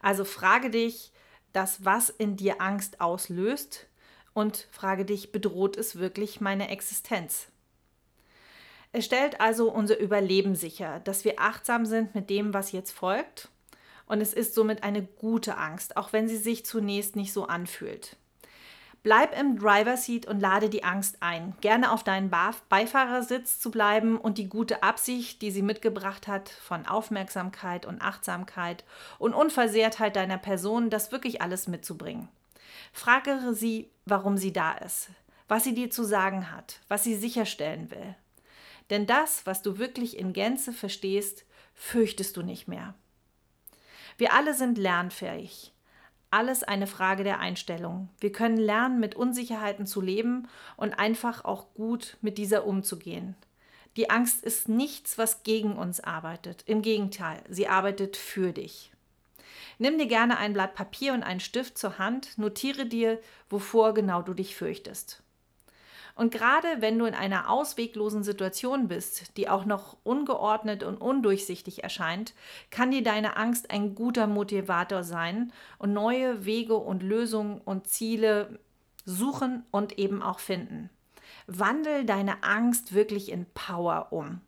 Also 0.00 0.24
frage 0.24 0.70
dich, 0.70 1.12
das, 1.52 1.84
was 1.84 2.10
in 2.10 2.36
dir 2.36 2.60
Angst 2.60 3.00
auslöst 3.00 3.86
und 4.34 4.68
frage 4.70 5.04
dich, 5.04 5.32
bedroht 5.32 5.76
es 5.76 5.96
wirklich 5.96 6.40
meine 6.40 6.68
Existenz? 6.68 7.48
Es 8.92 9.04
stellt 9.04 9.40
also 9.40 9.70
unser 9.70 9.98
Überleben 9.98 10.54
sicher, 10.54 11.00
dass 11.00 11.24
wir 11.24 11.40
achtsam 11.40 11.86
sind 11.86 12.14
mit 12.14 12.30
dem, 12.30 12.54
was 12.54 12.72
jetzt 12.72 12.92
folgt. 12.92 13.50
Und 14.06 14.20
es 14.20 14.32
ist 14.32 14.54
somit 14.54 14.82
eine 14.84 15.02
gute 15.02 15.56
Angst, 15.56 15.96
auch 15.96 16.12
wenn 16.12 16.28
sie 16.28 16.36
sich 16.36 16.64
zunächst 16.64 17.16
nicht 17.16 17.32
so 17.32 17.46
anfühlt. 17.46 18.16
Bleib 19.06 19.38
im 19.38 19.56
Driver 19.56 19.96
Seat 19.96 20.26
und 20.26 20.40
lade 20.40 20.68
die 20.68 20.82
Angst 20.82 21.18
ein, 21.20 21.54
gerne 21.60 21.92
auf 21.92 22.02
deinen 22.02 22.28
Beifahrersitz 22.28 23.60
zu 23.60 23.70
bleiben 23.70 24.18
und 24.18 24.36
die 24.36 24.48
gute 24.48 24.82
Absicht, 24.82 25.42
die 25.42 25.52
sie 25.52 25.62
mitgebracht 25.62 26.26
hat, 26.26 26.48
von 26.48 26.86
Aufmerksamkeit 26.86 27.86
und 27.86 28.02
Achtsamkeit 28.02 28.82
und 29.20 29.32
Unversehrtheit 29.32 30.16
deiner 30.16 30.38
Person, 30.38 30.90
das 30.90 31.12
wirklich 31.12 31.40
alles 31.40 31.68
mitzubringen. 31.68 32.26
Frage 32.92 33.54
sie, 33.54 33.88
warum 34.06 34.36
sie 34.36 34.52
da 34.52 34.72
ist, 34.72 35.10
was 35.46 35.62
sie 35.62 35.74
dir 35.74 35.88
zu 35.88 36.02
sagen 36.02 36.50
hat, 36.50 36.80
was 36.88 37.04
sie 37.04 37.14
sicherstellen 37.14 37.92
will. 37.92 38.16
Denn 38.90 39.06
das, 39.06 39.46
was 39.46 39.62
du 39.62 39.78
wirklich 39.78 40.18
in 40.18 40.32
Gänze 40.32 40.72
verstehst, 40.72 41.44
fürchtest 41.74 42.36
du 42.36 42.42
nicht 42.42 42.66
mehr. 42.66 42.94
Wir 44.18 44.32
alle 44.32 44.52
sind 44.52 44.78
lernfähig 44.78 45.75
alles 46.36 46.62
eine 46.62 46.86
Frage 46.86 47.24
der 47.24 47.40
Einstellung. 47.40 48.10
Wir 48.20 48.30
können 48.30 48.58
lernen, 48.58 49.00
mit 49.00 49.14
Unsicherheiten 49.14 49.86
zu 49.86 50.02
leben 50.02 50.48
und 50.76 50.92
einfach 50.92 51.46
auch 51.46 51.72
gut 51.72 52.18
mit 52.20 52.36
dieser 52.36 52.66
umzugehen. 52.66 53.34
Die 53.96 54.10
Angst 54.10 54.44
ist 54.44 54.68
nichts, 54.68 55.16
was 55.16 55.44
gegen 55.44 55.72
uns 55.72 56.00
arbeitet. 56.00 56.62
Im 56.66 56.82
Gegenteil, 56.82 57.42
sie 57.48 57.68
arbeitet 57.68 58.18
für 58.18 58.52
dich. 58.52 58.92
Nimm 59.78 59.96
dir 59.96 60.08
gerne 60.08 60.36
ein 60.36 60.52
Blatt 60.52 60.74
Papier 60.74 61.14
und 61.14 61.22
einen 61.22 61.40
Stift 61.40 61.78
zur 61.78 61.96
Hand, 61.96 62.36
notiere 62.36 62.84
dir, 62.84 63.18
wovor 63.48 63.94
genau 63.94 64.20
du 64.20 64.34
dich 64.34 64.56
fürchtest. 64.56 65.22
Und 66.16 66.32
gerade 66.32 66.80
wenn 66.80 66.98
du 66.98 67.04
in 67.04 67.14
einer 67.14 67.50
ausweglosen 67.50 68.24
Situation 68.24 68.88
bist, 68.88 69.36
die 69.36 69.50
auch 69.50 69.66
noch 69.66 69.98
ungeordnet 70.02 70.82
und 70.82 70.96
undurchsichtig 70.96 71.84
erscheint, 71.84 72.32
kann 72.70 72.90
dir 72.90 73.02
deine 73.02 73.36
Angst 73.36 73.70
ein 73.70 73.94
guter 73.94 74.26
Motivator 74.26 75.04
sein 75.04 75.52
und 75.78 75.92
neue 75.92 76.46
Wege 76.46 76.74
und 76.74 77.02
Lösungen 77.02 77.60
und 77.60 77.86
Ziele 77.86 78.58
suchen 79.04 79.64
und 79.70 79.98
eben 79.98 80.22
auch 80.22 80.40
finden. 80.40 80.88
Wandel 81.46 82.06
deine 82.06 82.42
Angst 82.42 82.94
wirklich 82.94 83.30
in 83.30 83.44
Power 83.52 84.08
um. 84.10 84.40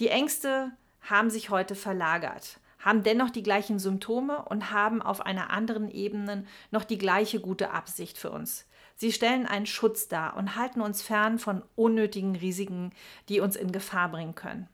Die 0.00 0.08
Ängste 0.08 0.72
haben 1.02 1.28
sich 1.28 1.50
heute 1.50 1.74
verlagert, 1.74 2.58
haben 2.78 3.02
dennoch 3.02 3.28
die 3.28 3.42
gleichen 3.42 3.78
Symptome 3.78 4.42
und 4.46 4.72
haben 4.72 5.02
auf 5.02 5.20
einer 5.20 5.50
anderen 5.50 5.90
Ebene 5.90 6.46
noch 6.70 6.84
die 6.84 6.98
gleiche 6.98 7.38
gute 7.38 7.70
Absicht 7.70 8.16
für 8.16 8.30
uns. 8.30 8.66
Sie 9.02 9.10
stellen 9.10 9.48
einen 9.48 9.66
Schutz 9.66 10.06
dar 10.06 10.36
und 10.36 10.54
halten 10.54 10.80
uns 10.80 11.02
fern 11.02 11.40
von 11.40 11.64
unnötigen 11.74 12.36
Risiken, 12.36 12.92
die 13.28 13.40
uns 13.40 13.56
in 13.56 13.72
Gefahr 13.72 14.08
bringen 14.08 14.36
können. 14.36 14.68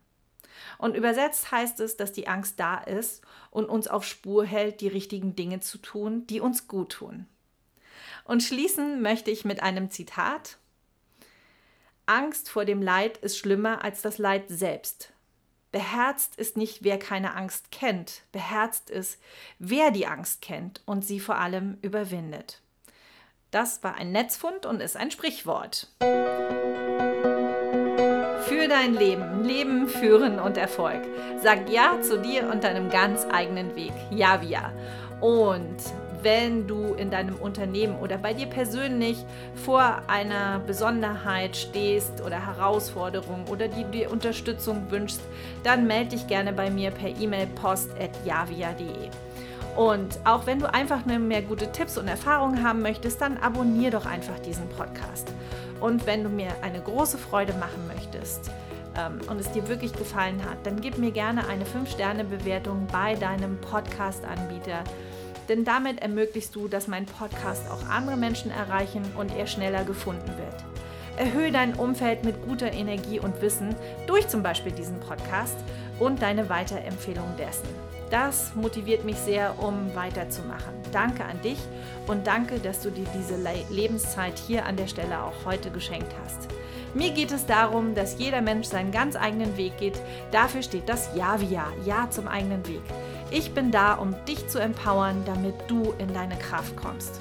Und 0.77 0.95
übersetzt 0.95 1.51
heißt 1.51 1.81
es, 1.81 1.97
dass 1.97 2.13
die 2.13 2.29
Angst 2.29 2.61
da 2.61 2.77
ist 2.77 3.23
und 3.51 3.71
uns 3.71 3.89
auf 3.89 4.05
Spur 4.05 4.45
hält, 4.45 4.83
die 4.83 4.89
richtigen 4.89 5.35
Dinge 5.35 5.61
zu 5.61 5.79
tun, 5.79 6.27
die 6.27 6.41
uns 6.41 6.69
gut 6.69 6.93
tun. 6.93 7.27
Und 8.25 8.43
schließen 8.43 9.01
möchte 9.01 9.31
ich 9.31 9.47
mit 9.47 9.63
einem 9.63 9.91
Zitat. 9.91 10.59
Angst 12.05 12.51
vor 12.51 12.67
dem 12.67 12.83
Leid 12.83 13.17
ist 13.17 13.39
schlimmer 13.39 13.83
als 13.83 14.03
das 14.03 14.19
Leid 14.19 14.45
selbst. 14.49 15.15
Beherzt 15.73 16.37
ist 16.37 16.59
nicht, 16.59 16.85
wer 16.85 16.99
keine 16.99 17.35
Angst 17.35 17.71
kennt, 17.71 18.25
beherzt 18.33 18.91
ist, 18.91 19.23
wer 19.59 19.91
die 19.91 20.07
Angst 20.07 20.43
kennt 20.43 20.83
und 20.85 21.03
sie 21.03 21.19
vor 21.19 21.37
allem 21.37 21.79
überwindet. 21.81 22.61
Das 23.51 23.83
war 23.83 23.95
ein 23.95 24.13
Netzfund 24.13 24.67
und 24.67 24.83
ist 24.83 24.95
ein 24.95 25.11
Sprichwort. 25.11 25.89
Für 28.43 28.69
dein 28.69 28.93
Leben, 28.95 29.43
Leben, 29.43 29.89
Führen 29.89 30.39
und 30.39 30.59
Erfolg. 30.59 31.01
Sag 31.43 31.71
Ja 31.71 31.99
zu 32.03 32.19
dir 32.19 32.51
und 32.53 32.63
deinem 32.63 32.91
ganz 32.91 33.27
eigenen 33.33 33.75
Weg. 33.75 33.95
Ja, 34.11 34.43
ja. 34.43 34.71
Und 35.23 35.77
wenn 36.23 36.67
du 36.67 36.93
in 36.95 37.11
deinem 37.11 37.37
Unternehmen 37.37 37.97
oder 37.97 38.19
bei 38.19 38.35
dir 38.35 38.49
persönlich 38.49 39.25
vor 39.55 40.03
einer 40.09 40.59
Besonderheit 40.59 41.57
stehst 41.57 42.21
oder 42.21 42.45
Herausforderung 42.45 43.47
oder 43.51 43.69
die 43.69 43.85
dir 43.85 44.11
Unterstützung 44.11 44.91
wünschst, 44.91 45.23
dann 45.65 45.87
melde 45.87 46.11
dich 46.11 46.27
gerne 46.27 46.53
bei 46.53 46.71
mir 46.71 46.91
per 46.91 47.09
E-Mail 47.09 47.47
post.javia.de. 47.47 49.09
Und 49.79 50.19
auch 50.25 50.45
wenn 50.47 50.59
du 50.59 50.75
einfach 50.75 51.07
nur 51.07 51.21
mehr 51.21 51.41
gute 51.41 51.71
Tipps 51.71 51.99
und 51.99 52.09
Erfahrungen 52.09 52.65
haben 52.65 52.83
möchtest, 52.83 53.21
dann 53.21 53.37
abonniere 53.39 53.93
doch 53.93 54.07
einfach 54.07 54.37
diesen 54.41 54.69
Podcast. 54.71 55.33
Und 55.79 56.05
wenn 56.05 56.25
du 56.25 56.29
mir 56.29 56.49
eine 56.63 56.81
große 56.81 57.17
Freude 57.17 57.53
machen 57.53 57.87
möchtest 57.87 58.51
ähm, 58.97 59.21
und 59.31 59.39
es 59.39 59.53
dir 59.53 59.69
wirklich 59.69 59.93
gefallen 59.93 60.45
hat, 60.45 60.67
dann 60.67 60.81
gib 60.81 60.99
mir 60.99 61.13
gerne 61.13 61.47
eine 61.47 61.63
5-Sterne-Bewertung 61.63 62.89
bei 62.91 63.15
deinem 63.15 63.57
Podcast-Anbieter. 63.61 64.83
Denn 65.49 65.65
damit 65.65 66.03
ermöglichst 66.03 66.57
du, 66.57 66.67
dass 66.67 66.89
mein 66.89 67.07
Podcast 67.07 67.71
auch 67.71 67.89
andere 67.89 68.17
Menschen 68.17 68.51
erreichen 68.51 69.03
und 69.17 69.33
er 69.37 69.47
schneller 69.47 69.85
gefunden 69.85 70.33
wird. 70.39 70.65
Erhöhe 71.25 71.53
dein 71.53 71.75
Umfeld 71.75 72.25
mit 72.25 72.45
guter 72.45 72.73
Energie 72.73 73.21
und 73.21 73.41
Wissen 73.43 73.77
durch 74.09 74.27
zum 74.27 74.43
Beispiel 74.43 74.73
diesen 74.73 74.99
Podcast 74.99 75.57
und 76.01 76.21
deine 76.21 76.49
Weiterempfehlung 76.49 77.37
dessen. 77.39 77.98
Das 78.11 78.55
motiviert 78.55 79.05
mich 79.05 79.17
sehr, 79.17 79.63
um 79.63 79.95
weiterzumachen. 79.95 80.75
Danke 80.93 81.25
an 81.25 81.41
dich 81.43 81.59
und 82.07 82.27
danke, 82.27 82.59
dass 82.59 82.81
du 82.81 82.91
dir 82.91 83.07
diese 83.15 83.37
Lebenszeit 83.71 84.39
hier 84.39 84.65
an 84.65 84.77
der 84.77 84.87
Stelle 84.87 85.23
auch 85.23 85.45
heute 85.45 85.71
geschenkt 85.71 86.13
hast. 86.25 86.49
Mir 86.95 87.11
geht 87.11 87.33
es 87.33 87.45
darum, 87.45 87.95
dass 87.95 88.19
jeder 88.19 88.41
Mensch 88.41 88.67
seinen 88.67 88.93
ganz 88.93 89.15
eigenen 89.15 89.59
Weg 89.59 89.77
geht. 89.77 90.01
Dafür 90.31 90.63
steht 90.63 90.89
das 90.89 91.11
Ja 91.15 91.39
wie 91.41 91.53
Ja, 91.53 91.67
Ja 91.85 92.09
zum 92.09 92.29
eigenen 92.29 92.67
Weg. 92.67 92.81
Ich 93.31 93.53
bin 93.53 93.71
da, 93.71 93.95
um 93.95 94.15
dich 94.25 94.49
zu 94.49 94.59
empowern, 94.59 95.23
damit 95.27 95.55
du 95.69 95.93
in 95.99 96.15
deine 96.15 96.39
Kraft 96.39 96.77
kommst. 96.77 97.21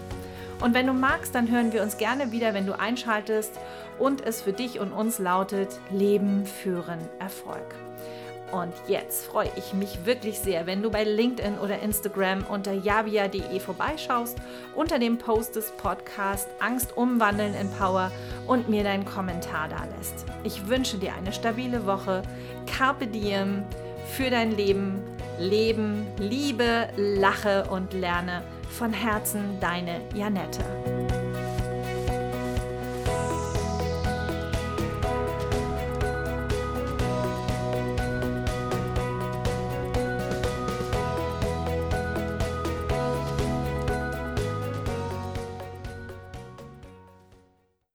Und 0.61 0.73
wenn 0.73 0.87
du 0.87 0.93
magst, 0.93 1.35
dann 1.35 1.51
hören 1.51 1.73
wir 1.73 1.83
uns 1.83 1.97
gerne 1.97 2.31
wieder, 2.31 2.53
wenn 2.53 2.65
du 2.65 2.79
einschaltest 2.79 3.51
und 3.99 4.25
es 4.25 4.41
für 4.41 4.53
dich 4.53 4.79
und 4.79 4.93
uns 4.93 5.19
lautet 5.19 5.79
Leben 5.91 6.45
führen 6.45 6.99
Erfolg. 7.19 7.75
Und 8.51 8.73
jetzt 8.87 9.25
freue 9.25 9.51
ich 9.57 9.73
mich 9.73 10.05
wirklich 10.05 10.39
sehr, 10.39 10.65
wenn 10.65 10.81
du 10.81 10.89
bei 10.89 11.03
LinkedIn 11.03 11.57
oder 11.57 11.81
Instagram 11.81 12.45
unter 12.49 12.71
javia.de 12.71 13.59
vorbeischaust, 13.59 14.37
unter 14.73 14.99
dem 14.99 15.17
Post 15.17 15.55
des 15.55 15.71
Podcasts 15.71 16.49
Angst 16.59 16.95
umwandeln 16.95 17.53
in 17.55 17.69
Power 17.71 18.11
und 18.47 18.69
mir 18.69 18.83
deinen 18.83 19.05
Kommentar 19.05 19.67
da 19.67 19.83
lässt. 19.97 20.25
Ich 20.43 20.67
wünsche 20.67 20.97
dir 20.97 21.13
eine 21.13 21.33
stabile 21.33 21.85
Woche. 21.85 22.21
Carpe 22.65 23.07
diem 23.07 23.63
für 24.13 24.29
dein 24.29 24.55
Leben. 24.55 25.01
Leben, 25.39 26.07
liebe, 26.17 26.87
lache 26.95 27.65
und 27.69 27.93
lerne. 27.93 28.43
Von 28.69 28.93
Herzen 28.93 29.59
deine 29.59 30.01
Janette. 30.15 30.63